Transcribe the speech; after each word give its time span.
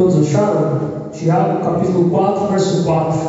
Todos 0.00 0.16
acharam? 0.16 1.10
Tiago 1.12 1.62
capítulo 1.62 2.08
4, 2.08 2.46
verso 2.48 2.84
4. 2.84 3.20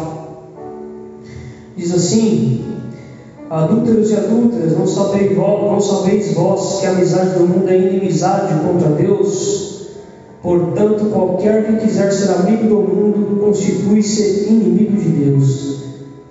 Diz 1.75 1.94
assim: 1.94 2.63
Adúlteros 3.50 4.09
e 4.09 4.16
adúlteras, 4.16 4.78
não 4.78 4.88
sabeis, 4.88 5.36
vós, 5.36 5.64
não 5.64 5.82
sabeis 5.82 6.34
vós 6.34 6.80
que 6.80 6.86
a 6.86 6.92
amizade 6.92 7.38
do 7.38 7.46
mundo 7.46 7.68
é 7.68 7.78
inimizade 7.78 8.54
contra 8.66 8.88
Deus? 8.88 9.89
Portanto, 10.42 11.12
qualquer 11.12 11.66
que 11.66 11.86
quiser 11.86 12.10
ser 12.10 12.32
amigo 12.36 12.70
do 12.70 12.76
mundo 12.76 13.42
constitui-se 13.42 14.48
inimigo 14.50 14.96
de 14.96 15.10
Deus. 15.10 15.84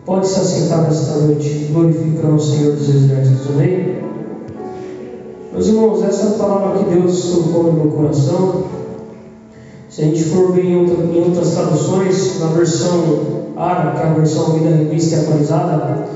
Pode 0.07 0.27
se 0.27 0.41
assentar 0.41 0.85
nesta 0.85 1.19
noite, 1.19 1.69
glorificando 1.71 2.37
o 2.37 2.41
Senhor 2.41 2.77
dos 2.77 2.89
Exércitos. 2.89 3.47
Amém? 3.51 3.99
Meus 5.53 5.67
irmãos, 5.67 6.03
essa 6.03 6.29
é 6.29 6.31
a 6.31 6.39
palavra 6.39 6.79
que 6.79 6.95
Deus 6.95 7.25
colocou 7.25 7.65
no 7.65 7.73
meu 7.75 7.93
coração. 7.93 8.80
Se 10.01 10.07
a 10.07 10.09
gente 10.09 10.25
for 10.25 10.53
ver 10.55 10.65
em, 10.65 10.77
outra, 10.77 11.05
em 11.05 11.19
outras 11.19 11.51
traduções, 11.51 12.41
na 12.41 12.47
versão 12.47 13.45
ARA, 13.55 13.93
que 13.93 14.01
é 14.01 14.07
a 14.07 14.15
versão 14.15 14.59
da 14.59 14.71
revista 14.71 15.15
e 15.15 15.19
atualizada, 15.21 16.09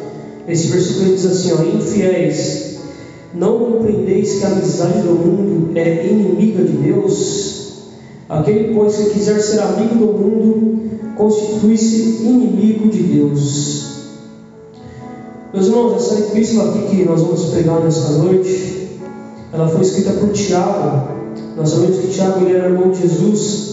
esse 0.49 0.69
versículo 0.69 1.15
diz 1.15 1.27
assim: 1.27 1.53
ó, 1.53 1.63
Infiéis, 1.63 2.79
não 3.35 3.59
compreendeis 3.59 4.39
que 4.39 4.45
a 4.47 4.53
amizade 4.53 5.03
do 5.03 5.11
mundo 5.11 5.77
é 5.77 6.07
inimiga 6.07 6.65
de 6.65 6.73
Deus? 6.79 7.83
Aquele, 8.27 8.73
pois, 8.73 8.97
que 8.97 9.11
quiser 9.11 9.39
ser 9.39 9.61
amigo 9.61 9.97
do 9.97 10.13
mundo, 10.15 10.91
constitui-se 11.15 12.23
inimigo 12.23 12.89
de 12.89 13.03
Deus. 13.03 13.85
Meus 15.53 15.67
irmãos, 15.67 15.97
essa 15.97 16.21
epístola 16.21 16.71
aqui 16.71 16.97
que 16.97 17.05
nós 17.05 17.21
vamos 17.21 17.45
pregar 17.51 17.85
nesta 17.85 18.13
noite, 18.13 18.99
ela 19.53 19.69
foi 19.69 19.83
escrita 19.83 20.13
por 20.13 20.31
Tiago. 20.31 21.13
Nós 21.55 21.69
sabemos 21.69 21.99
que 21.99 22.07
Tiago 22.09 22.47
ele 22.47 22.57
era 22.57 22.71
irmão 22.71 22.91
de 22.91 23.03
Jesus. 23.03 23.64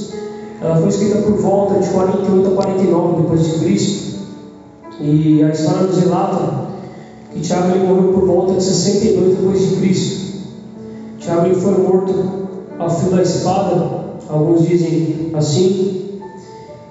Ela 0.61 0.77
foi 0.77 0.89
escrita 0.89 1.21
por 1.23 1.33
volta 1.38 1.79
de 1.79 1.89
48 1.89 2.47
a 2.47 2.51
49 2.51 3.22
depois 3.23 3.45
de 3.45 3.59
Cristo. 3.59 4.11
E 4.99 5.44
a 5.44 5.49
história 5.49 5.81
nos 5.83 5.97
relata 5.97 6.67
que 7.33 7.39
Tiago 7.39 7.75
ele 7.75 7.88
morreu 7.88 8.13
por 8.13 8.25
volta 8.27 8.53
de 8.53 8.63
62 8.63 9.38
depois 9.38 9.59
de 9.59 9.75
Cristo. 9.77 10.21
Tiago 11.19 11.47
ele 11.47 11.55
foi 11.55 11.77
morto 11.77 12.13
ao 12.77 12.89
fio 12.89 13.09
da 13.09 13.21
espada 13.21 14.02
Alguns 14.31 14.66
dizem 14.66 15.31
assim. 15.33 16.19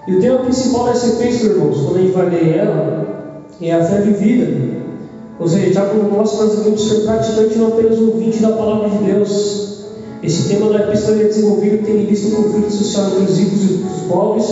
E 0.06 0.14
o 0.14 0.20
tema 0.20 0.40
principal 0.40 0.86
dessa 0.86 1.22
epístola, 1.22 1.54
irmãos, 1.54 1.80
quando 1.82 1.96
a 1.96 2.00
gente 2.00 2.12
vai 2.12 2.30
ler 2.30 2.56
ela, 2.56 3.06
é 3.60 3.72
a 3.72 3.84
fé 3.84 4.00
vivida. 4.02 4.80
Ou 5.38 5.48
seja, 5.48 5.86
como 5.86 6.16
nós, 6.16 6.38
nós 6.38 6.56
devemos 6.56 6.86
ser 6.86 7.00
praticamente 7.00 7.58
não 7.58 7.68
apenas 7.68 7.98
ouvinte 7.98 8.40
da 8.40 8.50
palavra 8.50 8.90
de 8.90 8.98
Deus. 9.04 9.69
Esse 10.22 10.48
tema 10.48 10.70
da 10.70 10.80
é 10.80 10.92
desenvolvido 10.92 11.84
tendo 11.84 12.06
visto 12.06 12.28
o 12.28 12.42
conflito 12.42 12.70
social 12.70 13.06
entre 13.12 13.32
os 13.32 13.38
ricos 13.38 13.62
e 13.62 13.74
os 13.74 14.02
pobres 14.06 14.46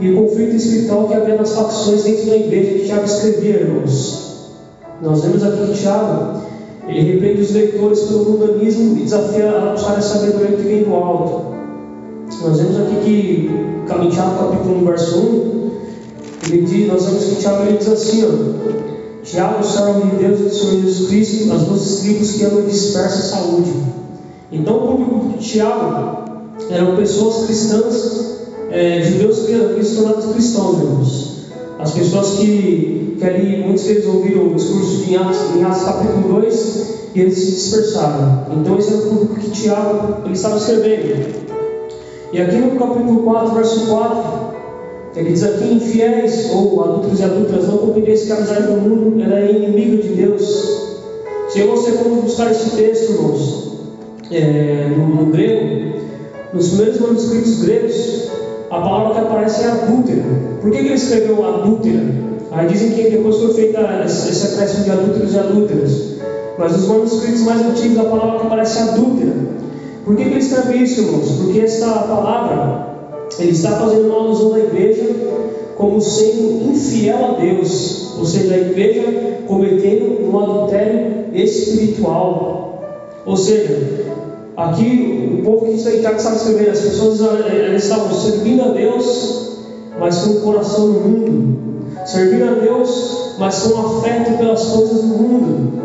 e 0.00 0.10
o 0.10 0.22
conflito 0.22 0.54
espiritual 0.54 1.08
que 1.08 1.14
havia 1.14 1.36
nas 1.36 1.52
facções 1.52 2.04
dentro 2.04 2.26
da 2.26 2.36
igreja 2.36 2.78
que 2.78 2.84
Tiago 2.84 3.04
escrevia, 3.04 3.60
irmãos. 3.60 4.52
Nós 5.02 5.22
vemos 5.22 5.42
aqui 5.42 5.66
que 5.66 5.80
Tiago 5.80 6.40
ele 6.86 7.12
repreende 7.12 7.42
os 7.42 7.50
leitores 7.50 8.00
pelo 8.02 8.24
mundanismo 8.30 8.96
e 8.96 9.02
desafia 9.02 9.50
a 9.50 9.72
buscar 9.72 9.98
a 9.98 10.00
sabedoria 10.00 10.56
que 10.56 10.62
vem 10.62 10.84
do 10.84 10.94
alto. 10.94 11.54
Nós 12.40 12.58
vemos 12.58 12.76
aqui 12.78 12.96
que, 13.04 13.50
em 13.50 14.10
Tiago 14.10 14.38
capítulo 14.38 14.82
1, 14.82 14.84
verso 14.84 15.18
1, 15.18 15.70
ele 16.50 16.62
diz, 16.62 16.86
nós 16.86 17.04
vemos 17.04 17.24
que 17.24 17.36
Tiago 17.36 17.64
ele 17.64 17.78
diz 17.78 17.88
assim, 17.88 18.24
ó, 18.24 19.22
Tiago, 19.24 19.62
servo 19.64 20.06
de 20.06 20.16
Deus 20.16 20.40
e 20.40 20.42
do 20.44 20.50
Senhor 20.50 20.82
Jesus 20.82 21.08
Cristo, 21.08 21.52
as 21.52 21.62
duas 21.62 21.96
tribos 21.96 22.32
que 22.32 22.44
amam 22.44 22.62
dispersa 22.62 23.22
saúde. 23.22 23.72
Então 24.50 24.76
o 24.76 24.96
público 24.96 25.38
de 25.38 25.44
Tiago 25.44 26.24
eram 26.70 26.96
pessoas 26.96 27.46
cristãs, 27.46 28.48
é, 28.70 29.02
judeus 29.02 29.40
que 29.40 29.84
se 29.84 29.96
tornaram 29.96 30.32
cristãos, 30.32 30.78
irmãos. 30.78 31.38
As 31.78 31.92
pessoas 31.92 32.38
que, 32.38 33.16
que 33.18 33.24
ali, 33.24 33.62
muitos 33.62 33.84
deles 33.84 34.06
ouviram 34.06 34.48
o 34.48 34.54
discurso 34.54 35.04
de 35.04 35.16
Atos, 35.16 35.54
em 35.54 35.64
Atos 35.64 35.84
capítulo 35.84 36.40
2 36.40 36.88
e 37.14 37.20
eles 37.20 37.38
se 37.38 37.50
dispersaram. 37.52 38.46
Então 38.56 38.78
esse 38.78 38.92
era 38.92 39.02
o 39.02 39.08
público 39.08 39.34
que 39.36 39.50
Tiago 39.50 40.22
ele 40.24 40.34
estava 40.34 40.56
escrevendo. 40.56 41.48
E 42.32 42.40
aqui 42.40 42.56
no 42.56 42.78
capítulo 42.78 43.22
4, 43.22 43.54
verso 43.54 43.86
4, 43.86 44.48
ele 45.16 45.32
diz 45.32 45.42
aqui, 45.42 45.74
infiéis 45.74 46.50
ou 46.52 46.84
adultos 46.84 47.20
e 47.20 47.24
adultas, 47.24 47.66
não 47.68 47.78
compreendeis 47.78 48.24
que 48.24 48.32
a 48.32 48.36
amizade 48.36 48.66
do 48.66 48.80
mundo 48.80 49.22
ela 49.22 49.40
é 49.40 49.50
inimiga 49.50 50.02
de 50.02 50.08
Deus. 50.08 50.88
Se 51.48 51.62
você 51.62 51.92
for 51.92 52.10
buscar 52.22 52.50
esse 52.50 52.70
texto, 52.76 53.12
irmãos, 53.12 53.67
é, 54.30 54.88
no, 54.96 55.06
no, 55.08 55.26
grego, 55.26 55.98
nos 56.52 56.68
primeiros 56.68 57.00
manuscritos 57.00 57.62
gregos, 57.62 58.30
a 58.70 58.80
palavra 58.80 59.14
que 59.14 59.20
aparece 59.20 59.62
é 59.62 59.66
adúltera. 59.66 60.24
Por 60.60 60.70
que, 60.70 60.78
que 60.78 60.86
ele 60.86 60.94
escreveu 60.94 61.46
adúltera? 61.46 62.02
Aí 62.50 62.66
dizem 62.66 62.92
que 62.92 63.10
depois 63.10 63.36
foi 63.36 63.54
feita 63.54 63.80
esse 64.04 64.54
acréscimo 64.54 64.84
de 64.84 64.90
adúlteros 64.90 65.34
e 65.34 65.38
adúlteras. 65.38 66.18
Mas 66.58 66.72
nos 66.72 66.88
manuscritos 66.88 67.40
mais 67.42 67.60
antigos, 67.60 67.98
a 67.98 68.04
palavra 68.04 68.40
que 68.40 68.46
aparece 68.46 68.78
é 68.78 68.82
adúltera. 68.82 69.32
Por 70.04 70.16
que, 70.16 70.24
que 70.24 70.30
ele 70.30 70.38
escreve 70.38 70.78
isso, 70.78 71.02
irmãos? 71.02 71.30
Porque 71.32 71.60
esta 71.60 71.86
palavra, 71.86 72.88
ele 73.38 73.50
está 73.50 73.72
fazendo 73.72 74.06
uma 74.06 74.24
alusão 74.24 74.52
da 74.52 74.58
igreja 74.60 75.04
como 75.76 76.00
sendo 76.00 76.72
infiel 76.72 77.24
a 77.24 77.40
Deus, 77.40 78.16
ou 78.18 78.24
seja, 78.24 78.54
a 78.54 78.58
igreja 78.58 79.04
cometendo 79.46 80.28
um 80.28 80.38
adultério 80.38 81.26
espiritual. 81.32 82.67
Ou 83.28 83.36
seja, 83.36 83.78
aqui 84.56 85.38
o 85.38 85.44
povo 85.44 85.66
que 85.66 85.72
está 85.72 86.18
sabe 86.18 86.36
escrever, 86.36 86.70
as 86.70 86.80
pessoas 86.80 87.20
elas 87.20 87.82
estavam 87.82 88.10
servindo 88.10 88.62
a 88.62 88.68
Deus, 88.68 89.58
mas 90.00 90.16
com 90.16 90.30
o 90.30 90.40
coração 90.40 90.86
no 90.86 91.00
mundo, 91.00 91.58
servindo 92.06 92.48
a 92.48 92.54
Deus, 92.54 93.34
mas 93.38 93.64
com 93.64 93.78
afeto 93.80 94.38
pelas 94.38 94.64
coisas 94.64 95.02
do 95.02 95.08
mundo. 95.08 95.82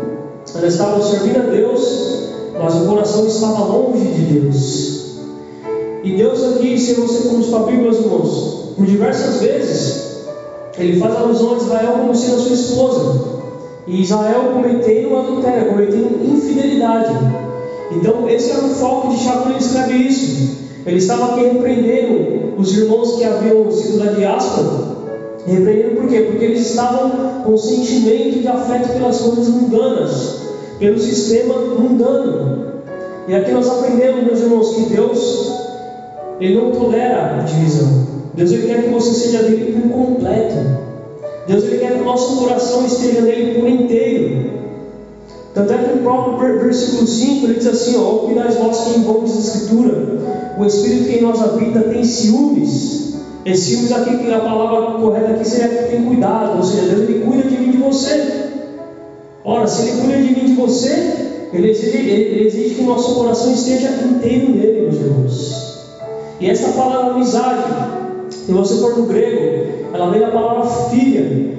Elas 0.54 0.72
estavam 0.72 1.02
servindo 1.02 1.36
a 1.36 1.50
Deus, 1.50 2.30
mas 2.58 2.74
o 2.76 2.86
coração 2.86 3.26
estava 3.26 3.62
longe 3.64 4.06
de 4.06 4.40
Deus. 4.40 5.18
E 6.02 6.16
Deus 6.16 6.42
aqui, 6.44 6.78
se 6.78 6.94
você 6.94 7.28
for 7.28 7.42
para 7.44 7.58
a 7.58 7.62
Bíblia, 7.64 7.90
meus 7.90 7.98
irmãos, 7.98 8.72
por 8.74 8.86
diversas 8.86 9.42
vezes, 9.42 10.24
ele 10.78 10.98
faz 10.98 11.14
alusão 11.14 11.52
a 11.52 11.56
Israel 11.58 11.92
como 11.92 12.14
sendo 12.14 12.36
a 12.36 12.38
sua 12.38 12.54
esposa. 12.54 13.33
E 13.86 14.02
Israel 14.02 14.52
cometendo 14.52 15.16
adultério, 15.16 15.68
cometendo 15.70 16.24
infidelidade. 16.24 17.14
Então, 17.92 18.28
esse 18.28 18.50
era 18.50 18.64
o 18.64 18.70
foco 18.70 19.08
de 19.10 19.22
Tiago 19.22 19.50
ele 19.50 19.58
escreve 19.58 19.94
isso. 19.94 20.64
Ele 20.86 20.96
estava 20.98 21.32
aqui 21.32 21.44
repreendendo 21.44 22.54
os 22.58 22.76
irmãos 22.76 23.16
que 23.16 23.24
haviam 23.24 23.70
sido 23.70 23.98
da 23.98 24.12
diáspora. 24.12 24.94
Repreendendo 25.46 26.00
por 26.00 26.08
quê? 26.08 26.20
Porque 26.30 26.44
eles 26.44 26.70
estavam 26.70 27.42
com 27.44 27.56
sentimento 27.56 28.40
de 28.40 28.48
afeto 28.48 28.94
pelas 28.94 29.20
coisas 29.20 29.48
mundanas 29.48 30.44
pelo 30.78 30.98
sistema 30.98 31.54
mundano. 31.54 32.74
E 33.28 33.34
aqui 33.34 33.52
nós 33.52 33.68
aprendemos, 33.68 34.24
meus 34.24 34.40
irmãos, 34.40 34.74
que 34.74 34.94
Deus 34.94 35.54
ele 36.40 36.56
não 36.56 36.72
tolera 36.72 37.44
divisão. 37.46 38.06
Deus 38.34 38.50
ele 38.50 38.66
quer 38.66 38.82
que 38.82 38.88
você 38.90 39.12
seja 39.12 39.42
dele 39.44 39.80
por 39.80 39.90
completo. 39.90 40.83
Deus 41.46 41.64
ele 41.64 41.78
quer 41.78 41.92
que 41.92 42.00
o 42.00 42.04
nosso 42.04 42.36
coração 42.36 42.86
esteja 42.86 43.20
nele 43.20 43.58
por 43.58 43.68
inteiro. 43.68 44.64
Tanto 45.54 45.72
é 45.72 45.78
que 45.78 45.96
no 45.96 46.02
próprio 46.02 46.60
versículo 46.60 47.06
5 47.06 47.46
ele 47.46 47.54
diz 47.54 47.66
assim: 47.66 47.96
ó, 47.96 48.26
cuidais 48.26 48.56
vós 48.56 48.78
que 48.80 48.98
envolves 48.98 49.36
a 49.36 49.40
escritura. 49.40 50.18
O 50.58 50.64
Espírito 50.64 51.04
que 51.04 51.18
em 51.18 51.22
nós 51.22 51.40
habita 51.40 51.80
tem 51.80 52.02
ciúmes. 52.04 53.14
Esse 53.44 53.76
ciúmes 53.76 53.92
aqui, 53.92 54.32
a 54.32 54.40
palavra 54.40 54.98
correta 54.98 55.32
aqui 55.32 55.46
seria 55.46 55.68
que 55.68 55.90
tem 55.90 56.04
cuidado, 56.04 56.56
ou 56.56 56.62
seja, 56.64 56.88
Deus 56.88 57.08
ele 57.08 57.24
cuida 57.24 57.48
de 57.48 57.58
mim 57.58 57.70
de 57.72 57.76
você. 57.76 58.44
Ora, 59.44 59.66
se 59.66 59.82
Ele 59.82 60.00
cuida 60.00 60.16
de 60.16 60.34
mim 60.34 60.46
de 60.46 60.54
você, 60.54 61.48
Ele 61.52 61.70
exige, 61.70 61.98
ele 61.98 62.46
exige 62.46 62.74
que 62.76 62.80
o 62.80 62.86
nosso 62.86 63.14
coração 63.14 63.52
esteja 63.52 63.90
inteiro 63.90 64.50
nele, 64.50 64.80
meus 64.82 64.94
irmãos. 64.94 65.74
E 66.40 66.48
essa 66.48 66.68
palavra 66.72 67.12
amizade, 67.12 67.62
se 68.30 68.50
você 68.50 68.76
for 68.76 68.96
no 68.96 69.04
grego, 69.04 69.83
ela 69.94 70.10
vem 70.10 70.20
da 70.20 70.28
palavra 70.28 70.66
filha. 70.90 71.54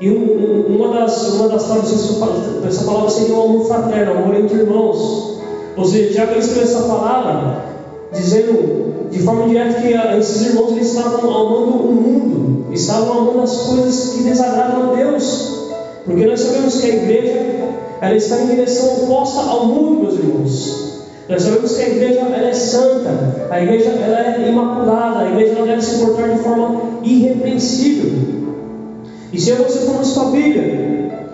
E 0.00 0.10
um, 0.10 0.76
uma, 0.76 1.00
das, 1.00 1.32
uma 1.32 1.48
das 1.48 1.64
traduções 1.64 2.62
dessa 2.62 2.84
palavra 2.84 3.10
seria 3.10 3.34
o 3.34 3.42
amor 3.42 3.66
fraterno, 3.66 4.14
o 4.14 4.18
amor 4.18 4.36
entre 4.36 4.58
irmãos. 4.58 5.40
Ou 5.76 5.84
seja, 5.84 6.26
que 6.26 6.38
escreveu 6.38 6.62
essa 6.62 6.82
palavra, 6.84 7.64
dizendo 8.12 9.08
de 9.10 9.18
forma 9.22 9.48
direta 9.48 9.80
que 9.80 9.92
esses 10.18 10.46
irmãos 10.48 10.72
eles 10.72 10.94
estavam 10.94 11.18
amando 11.18 11.72
o 11.72 11.92
mundo, 11.92 12.72
estavam 12.72 13.18
amando 13.18 13.42
as 13.42 13.56
coisas 13.62 14.14
que 14.14 14.22
desagradam 14.22 14.92
a 14.92 14.94
Deus. 14.94 15.72
Porque 16.04 16.26
nós 16.26 16.40
sabemos 16.40 16.80
que 16.80 16.90
a 16.90 16.94
igreja 16.94 17.54
ela 18.00 18.14
está 18.14 18.40
em 18.40 18.46
direção 18.46 19.04
oposta 19.04 19.40
ao 19.40 19.66
mundo, 19.66 20.02
meus 20.02 20.14
irmãos. 20.14 20.84
Nós 21.28 21.42
sabemos 21.42 21.74
que 21.74 21.82
a 21.82 21.88
igreja 21.88 22.20
ela 22.20 22.48
é 22.48 22.52
santa, 22.52 23.46
a 23.50 23.62
igreja 23.62 23.90
ela 23.90 24.20
é 24.20 24.48
imaculada, 24.48 25.20
a 25.20 25.30
igreja 25.30 25.56
ela 25.56 25.66
deve 25.66 25.82
se 25.82 26.04
portar 26.04 26.28
de 26.28 26.38
forma 26.38 26.93
irrepreensível. 27.04 28.12
E 29.32 29.40
se 29.40 29.52
você 29.52 29.80
for 29.80 29.96
para 29.96 30.28
a 30.28 30.30
Bíblia, 30.30 31.28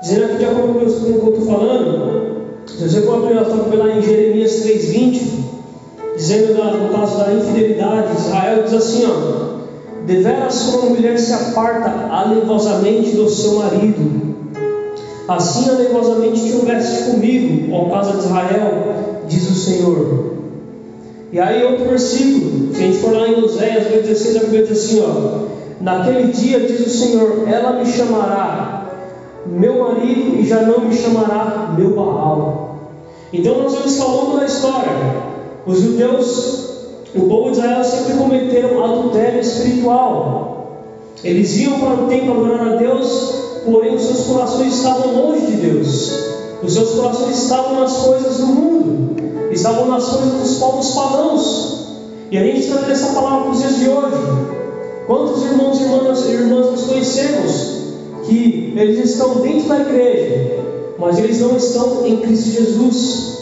dizendo 0.00 0.24
aqui 0.24 0.36
de 0.38 0.44
acordo 0.44 0.72
com 0.72 0.78
o 0.78 1.20
que 1.20 1.26
eu 1.26 1.34
estou 1.34 1.46
falando, 1.46 2.22
se 2.66 2.88
você 2.88 3.02
for 3.02 3.16
abrir 3.16 3.76
lá 3.76 3.90
em 3.90 4.02
Jeremias 4.02 4.64
3,20, 4.64 5.20
dizendo 6.16 6.54
no 6.54 6.88
caso 6.90 7.18
da 7.18 7.32
infidelidade, 7.34 8.16
Israel 8.16 8.62
diz 8.64 8.74
assim, 8.74 9.04
ó, 9.06 10.06
deveras 10.06 10.62
como 10.62 10.90
mulher 10.90 11.18
se 11.18 11.32
aparta 11.32 12.08
alevosamente 12.10 13.14
do 13.14 13.28
seu 13.28 13.56
marido, 13.56 14.34
assim 15.28 15.68
alevosamente 15.68 16.44
te 16.44 16.52
houveste 16.54 17.10
comigo, 17.10 17.74
ó 17.74 17.90
casa 17.90 18.12
de 18.12 18.24
Israel, 18.24 18.94
diz 19.28 19.50
o 19.50 19.54
Senhor. 19.54 20.31
E 21.32 21.40
aí 21.40 21.64
outro 21.64 21.86
versículo, 21.86 22.74
se 22.74 22.82
a 22.82 22.86
gente 22.86 22.98
for 22.98 23.14
lá 23.14 23.26
em 23.26 23.42
Oséias 23.42 23.86
16, 23.86 24.36
a 24.36 24.40
Bíblia 24.40 24.66
diz 24.66 24.84
assim, 24.84 25.02
ó, 25.02 25.46
naquele 25.80 26.30
dia 26.30 26.60
diz 26.60 26.86
o 26.86 26.90
Senhor, 26.90 27.48
ela 27.48 27.72
me 27.72 27.86
chamará 27.86 28.82
meu 29.46 29.78
marido 29.78 30.36
e 30.38 30.46
já 30.46 30.60
não 30.60 30.80
me 30.80 30.94
chamará 30.94 31.74
meu 31.76 31.94
Baal. 31.94 32.76
Então 33.32 33.62
nós 33.62 33.72
vemos 33.72 33.94
que 33.94 34.02
ao 34.02 34.36
da 34.36 34.44
história, 34.44 34.92
os 35.66 35.80
judeus, 35.80 36.68
o 37.14 37.22
povo 37.22 37.50
de 37.50 37.58
Israel 37.58 37.82
sempre 37.82 38.12
cometeram 38.14 38.84
adultério 38.84 39.40
espiritual. 39.40 40.82
Eles 41.24 41.56
iam 41.56 41.80
para 41.80 41.94
o 41.94 42.08
templo 42.08 42.44
adorar 42.44 42.74
a 42.74 42.76
Deus, 42.76 43.34
porém 43.64 43.94
os 43.94 44.02
seus 44.02 44.26
corações 44.26 44.74
estavam 44.74 45.14
longe 45.14 45.46
de 45.46 45.56
Deus. 45.56 46.12
Os 46.62 46.74
seus 46.74 46.90
corações 46.90 47.42
estavam 47.42 47.80
nas 47.80 47.96
coisas 47.96 48.36
do 48.36 48.46
mundo, 48.46 49.21
estavam 49.52 49.88
nas 49.88 50.08
coisas 50.08 50.32
dos 50.32 50.58
povos 50.58 50.90
pagãos. 50.90 51.82
E 52.30 52.38
a 52.38 52.42
gente 52.42 52.66
traz 52.68 52.88
essa 52.88 53.12
palavra 53.12 53.42
para 53.42 53.50
os 53.50 53.58
dias 53.58 53.76
de 53.76 53.88
hoje. 53.88 54.16
Quantos 55.06 55.42
irmãos 55.42 55.80
e 55.80 55.82
irmãs, 55.82 56.28
irmãs 56.28 56.66
nós 56.70 56.82
conhecemos 56.84 57.82
que 58.24 58.72
eles 58.76 59.10
estão 59.10 59.34
dentro 59.36 59.68
da 59.68 59.80
igreja, 59.80 60.58
mas 60.98 61.18
eles 61.18 61.40
não 61.40 61.56
estão 61.56 62.06
em 62.06 62.18
Cristo 62.18 62.50
Jesus? 62.50 63.32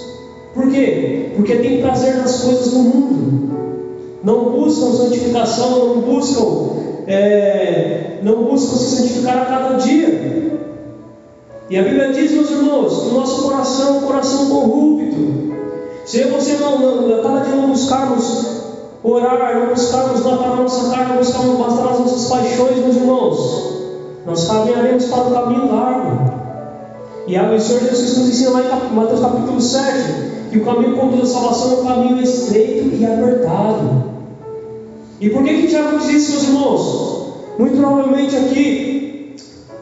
Por 0.55 0.71
quê? 0.71 1.31
Porque 1.37 1.57
tem 1.57 1.81
prazer 1.81 2.17
nas 2.17 2.41
coisas 2.43 2.73
do 2.73 2.79
mundo, 2.79 3.51
não 4.25 4.51
buscam 4.51 4.93
santificação, 4.93 5.95
não 5.95 6.01
buscam, 6.01 6.71
é, 7.07 8.19
não 8.23 8.45
buscam 8.45 8.77
se 8.77 8.97
santificar 8.97 9.39
a 9.39 9.45
cada 9.45 9.77
dia. 9.77 10.41
E 11.71 11.79
a 11.79 11.83
Bíblia 11.83 12.13
diz, 12.13 12.33
meus 12.33 12.51
irmãos, 12.51 13.03
que 13.03 13.09
o 13.11 13.15
nosso 13.15 13.43
coração 13.43 13.89
é 13.89 13.99
um 13.99 14.01
coração 14.01 14.49
corrupto. 14.49 15.60
Se 16.11 16.25
você 16.25 16.55
não, 16.55 16.77
não, 16.77 17.21
a 17.21 17.23
cada 17.23 17.41
dia 17.43 17.55
não 17.55 17.69
buscarmos 17.69 18.63
orar, 19.05 19.61
não 19.61 19.69
buscarmos 19.69 20.25
matar 20.25 20.51
a 20.51 20.57
nossa 20.57 20.91
carne, 20.91 21.11
não 21.11 21.19
buscarmos 21.19 21.57
matar 21.57 21.89
as 21.89 22.01
nossas 22.01 22.29
paixões, 22.29 22.79
meus 22.79 22.97
irmãos, 22.97 23.75
nós 24.27 24.45
caminharemos 24.49 25.05
para 25.05 25.29
o 25.29 25.31
caminho 25.31 25.73
largo. 25.73 26.33
E 27.29 27.39
o 27.39 27.61
Senhor 27.61 27.81
Jesus 27.83 28.19
nos 28.19 28.29
ensina 28.29 28.51
lá 28.51 28.61
em 28.61 28.93
Mateus 28.93 29.21
capítulo 29.21 29.61
7 29.61 30.51
que 30.51 30.59
o 30.59 30.65
caminho 30.65 30.95
que 30.95 31.01
conduz 31.01 31.31
à 31.31 31.33
salvação 31.33 31.71
é 31.71 31.81
um 31.81 31.85
caminho 31.85 32.21
estreito 32.21 32.93
e 32.93 33.07
apertado. 33.07 34.05
E 35.21 35.31
por 35.31 35.45
que 35.45 35.63
que 35.63 35.69
Tiago 35.69 35.97
diz 35.99 36.09
isso, 36.09 36.33
meus 36.33 36.43
irmãos? 36.43 37.33
Muito 37.57 37.77
provavelmente 37.77 38.35
aqui 38.35 39.37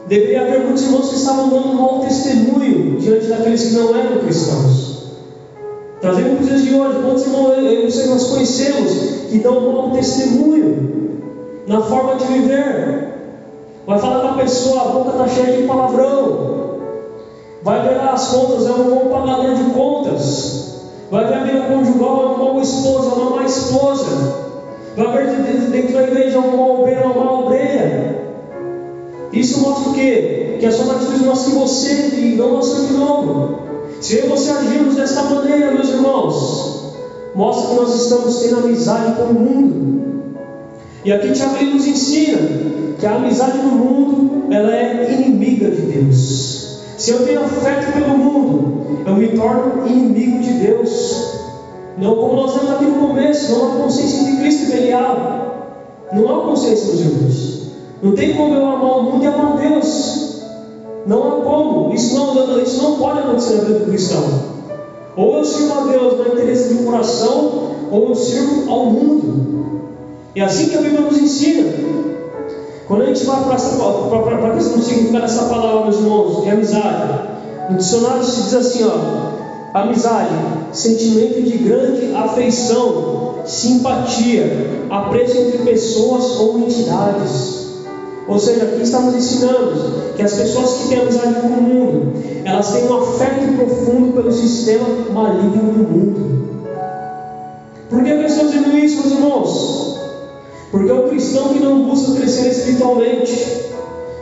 deveria 0.07 0.41
haver 0.41 0.59
muitos 0.59 0.83
irmãos 0.83 1.09
que 1.09 1.15
estavam 1.15 1.49
dando 1.49 1.69
um 1.69 1.73
mau 1.73 2.01
testemunho 2.01 2.99
diante 2.99 3.25
daqueles 3.25 3.63
que 3.63 3.73
não 3.73 3.97
eram 3.97 4.19
cristãos. 4.19 4.88
Trazendo 6.01 6.35
para 6.35 6.43
os 6.43 6.47
dias 6.47 6.61
de 6.61 6.73
hoje, 6.75 6.99
quantos 7.03 7.25
irmãos 7.25 7.97
eu 7.97 8.07
nós 8.09 8.27
conhecemos 8.27 8.91
que 9.29 9.39
dão 9.39 9.57
um 9.57 9.73
mau 9.73 9.91
testemunho 9.91 11.21
na 11.67 11.81
forma 11.81 12.15
de 12.15 12.25
viver? 12.25 13.09
Vai 13.85 13.99
falar 13.99 14.21
com 14.21 14.27
a 14.27 14.37
pessoa, 14.43 14.81
a 14.81 14.85
boca 14.85 15.09
está 15.09 15.27
cheia 15.27 15.57
de 15.57 15.67
palavrão. 15.67 16.59
Vai 17.63 17.95
lá 17.97 18.13
as 18.13 18.29
contas, 18.29 18.65
é 18.65 18.71
um 18.71 18.83
bom 18.89 19.09
pagador 19.09 19.55
de 19.55 19.63
contas. 19.71 20.85
Vai 21.11 21.27
ver 21.27 21.33
a 21.33 21.43
vida 21.43 21.61
conjugal, 21.61 22.21
é 22.21 22.25
uma 22.27 22.37
boa 22.37 22.61
esposa, 22.61 23.15
uma 23.15 23.37
má 23.37 23.43
esposa. 23.43 24.49
Vai 24.95 25.25
ver 25.25 25.35
dentro 25.71 25.93
da 25.93 26.03
igreja 26.03 26.37
é 26.37 26.39
uma 26.39 26.55
má 26.55 26.67
obreira, 26.67 27.07
uma 27.07 27.25
má 27.25 27.31
obreira. 27.39 28.19
Isso 29.33 29.59
mostra 29.59 29.89
o 29.89 29.93
quê? 29.93 30.55
Que 30.59 30.65
as 30.65 30.75
suas 30.75 30.91
atitudes 30.91 31.21
mostram 31.21 31.53
que 31.53 31.59
você 31.59 32.15
e 32.15 32.35
não 32.35 32.51
mostram 32.51 32.85
de 32.85 32.93
novo. 32.93 33.68
Se 34.01 34.17
eu 34.17 34.25
e 34.25 34.29
você 34.29 34.49
agirmos 34.51 34.95
desta 34.95 35.23
maneira, 35.23 35.71
meus 35.71 35.89
irmãos, 35.89 36.93
mostra 37.35 37.69
que 37.69 37.75
nós 37.81 38.01
estamos 38.01 38.39
tendo 38.39 38.59
amizade 38.59 39.13
com 39.15 39.23
o 39.23 39.33
mundo. 39.33 39.99
E 41.03 41.11
aqui 41.11 41.31
Tiago 41.33 41.63
nos 41.65 41.85
ensina 41.85 42.39
que 42.97 43.05
a 43.05 43.15
amizade 43.15 43.57
no 43.57 43.71
mundo 43.71 44.53
ela 44.53 44.73
é 44.73 45.13
inimiga 45.13 45.69
de 45.69 45.81
Deus. 45.81 46.81
Se 46.97 47.11
eu 47.11 47.25
tenho 47.25 47.43
afeto 47.43 47.93
pelo 47.93 48.17
mundo, 48.17 48.99
eu 49.05 49.15
me 49.15 49.29
torno 49.29 49.87
inimigo 49.87 50.39
de 50.39 50.53
Deus. 50.53 51.39
Não 51.97 52.15
como 52.15 52.35
nós 52.35 52.53
vemos 52.53 52.71
aqui 52.71 52.85
no 52.85 53.07
começo, 53.07 53.51
não 53.51 53.67
há 53.67 53.83
consciência 53.83 54.23
de 54.25 54.37
Cristo 54.37 54.71
Belial. 54.71 56.07
Não 56.13 56.23
há 56.23 56.45
consciência, 56.45 56.87
meus 56.87 56.99
irmãos. 57.01 57.59
Não 58.01 58.11
tem 58.13 58.33
como 58.33 58.55
eu 58.55 58.65
amar 58.65 58.99
o 58.99 59.03
mundo 59.03 59.23
e 59.23 59.27
amar 59.27 59.57
Deus. 59.57 60.28
Não 61.05 61.27
há 61.27 61.41
como. 61.41 61.93
Isso 61.93 62.15
não, 62.15 62.61
isso 62.61 62.81
não 62.81 62.97
pode 62.97 63.19
acontecer 63.19 63.55
na 63.55 63.63
vida 63.63 63.79
do 63.79 63.85
cristão. 63.85 64.23
Ou 65.15 65.37
eu 65.37 65.45
sirvo 65.45 65.79
a 65.79 65.83
Deus 65.91 66.17
no 66.17 66.27
interesse 66.33 66.73
do 66.73 66.85
coração, 66.85 67.71
ou 67.91 68.09
eu 68.09 68.15
sirvo 68.15 68.71
ao 68.71 68.85
mundo. 68.85 69.49
É 70.35 70.41
assim 70.41 70.69
que 70.69 70.77
a 70.77 70.81
Bíblia 70.81 71.01
nos 71.01 71.17
ensina. 71.17 71.73
Quando 72.87 73.03
a 73.03 73.05
gente 73.05 73.25
vai 73.25 73.43
para 73.43 73.53
a 73.53 74.53
questão 74.53 74.77
do 74.77 74.83
significado 74.83 75.21
dessa 75.21 75.43
palavra, 75.43 75.83
meus 75.83 75.97
irmãos, 75.97 76.43
de 76.43 76.49
amizade, 76.49 77.29
no 77.69 77.77
dicionário 77.77 78.23
se 78.23 78.43
diz 78.43 78.53
assim: 78.55 78.83
ó, 78.85 79.77
amizade, 79.77 80.33
sentimento 80.71 81.41
de 81.41 81.57
grande 81.57 82.15
afeição, 82.15 83.35
simpatia, 83.45 84.85
apreço 84.89 85.37
entre 85.37 85.59
pessoas 85.59 86.39
ou 86.39 86.59
entidades. 86.59 87.58
Ou 88.29 88.37
seja, 88.37 88.63
aqui 88.63 88.83
estamos 88.83 89.15
ensinando 89.15 90.13
que 90.15 90.21
as 90.21 90.33
pessoas 90.33 90.73
que 90.73 90.89
têm 90.89 91.01
amizade 91.01 91.41
com 91.41 91.47
o 91.47 91.61
mundo, 91.61 92.13
elas 92.45 92.71
têm 92.71 92.87
um 92.87 92.97
afeto 92.97 93.55
profundo 93.55 94.13
pelo 94.13 94.31
sistema 94.31 94.87
maligno 95.11 95.73
do 95.73 95.83
mundo. 95.89 96.39
Por 97.89 98.03
que 98.03 98.09
eu 98.11 98.21
estou 98.21 98.45
dizendo 98.45 98.77
isso, 98.77 99.01
meus 99.01 99.13
irmãos? 99.13 99.99
Porque 100.69 100.91
o 100.91 101.09
cristão 101.09 101.49
que 101.49 101.59
não 101.59 101.85
busca 101.85 102.13
crescer 102.13 102.49
espiritualmente, 102.49 103.63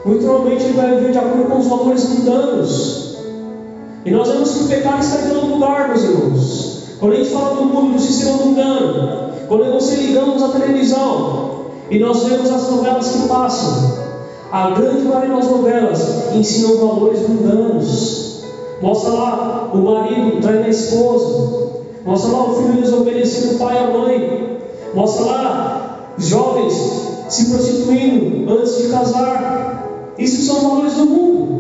muito 0.06 0.24
provavelmente 0.24 0.63
ele 0.63 0.74
vai 0.74 0.95
viver 0.95 1.12
de 1.12 1.18
acordo 1.18 1.44
com 1.44 1.59
os 1.59 1.68
valores 1.68 2.07
mundanos. 2.07 3.18
E 4.06 4.12
nós 4.12 4.30
vemos 4.30 4.51
que 4.51 4.63
o 4.63 4.68
pecado 4.68 5.04
está 5.04 5.19
em 5.19 5.27
todo 5.27 5.48
lugar, 5.48 5.89
meus 5.89 6.04
irmãos. 6.04 6.83
Quando 6.98 7.12
a 7.12 7.15
gente 7.18 7.30
fala 7.30 7.56
do 7.56 7.65
mundo, 7.65 7.95
do 7.95 8.01
sistema 8.01 8.38
mundano, 8.38 9.31
quando 9.50 9.69
você 9.74 9.95
ligamos 9.95 10.42
a 10.42 10.48
televisão 10.48 11.66
e 11.90 11.99
nós 11.99 12.23
vemos 12.23 12.49
as 12.49 12.69
novelas 12.69 13.11
que 13.11 13.28
passam, 13.28 13.96
a 14.51 14.69
grande 14.71 15.04
maioria 15.04 15.35
das 15.35 15.49
novelas 15.49 16.35
ensinam 16.35 16.77
valores 16.77 17.27
mundanos. 17.27 18.44
Mostra 18.81 19.09
lá 19.11 19.71
o 19.73 19.77
marido 19.77 20.39
traindo 20.42 20.66
a 20.66 20.69
esposa, 20.69 21.81
mostra 22.06 22.31
lá 22.31 22.49
o 22.49 22.56
filho 22.56 22.81
desobedecendo 22.81 23.56
o 23.56 23.57
pai 23.57 23.75
e 23.75 23.77
a 23.80 23.87
mãe, 23.87 24.59
mostra 24.94 25.25
lá 25.25 26.13
jovens 26.18 26.73
se 27.27 27.45
prostituindo 27.49 28.51
antes 28.51 28.77
de 28.77 28.89
casar. 28.89 30.13
Isso 30.18 30.45
são 30.45 30.69
valores 30.69 30.94
do 30.94 31.06
mundo. 31.06 31.57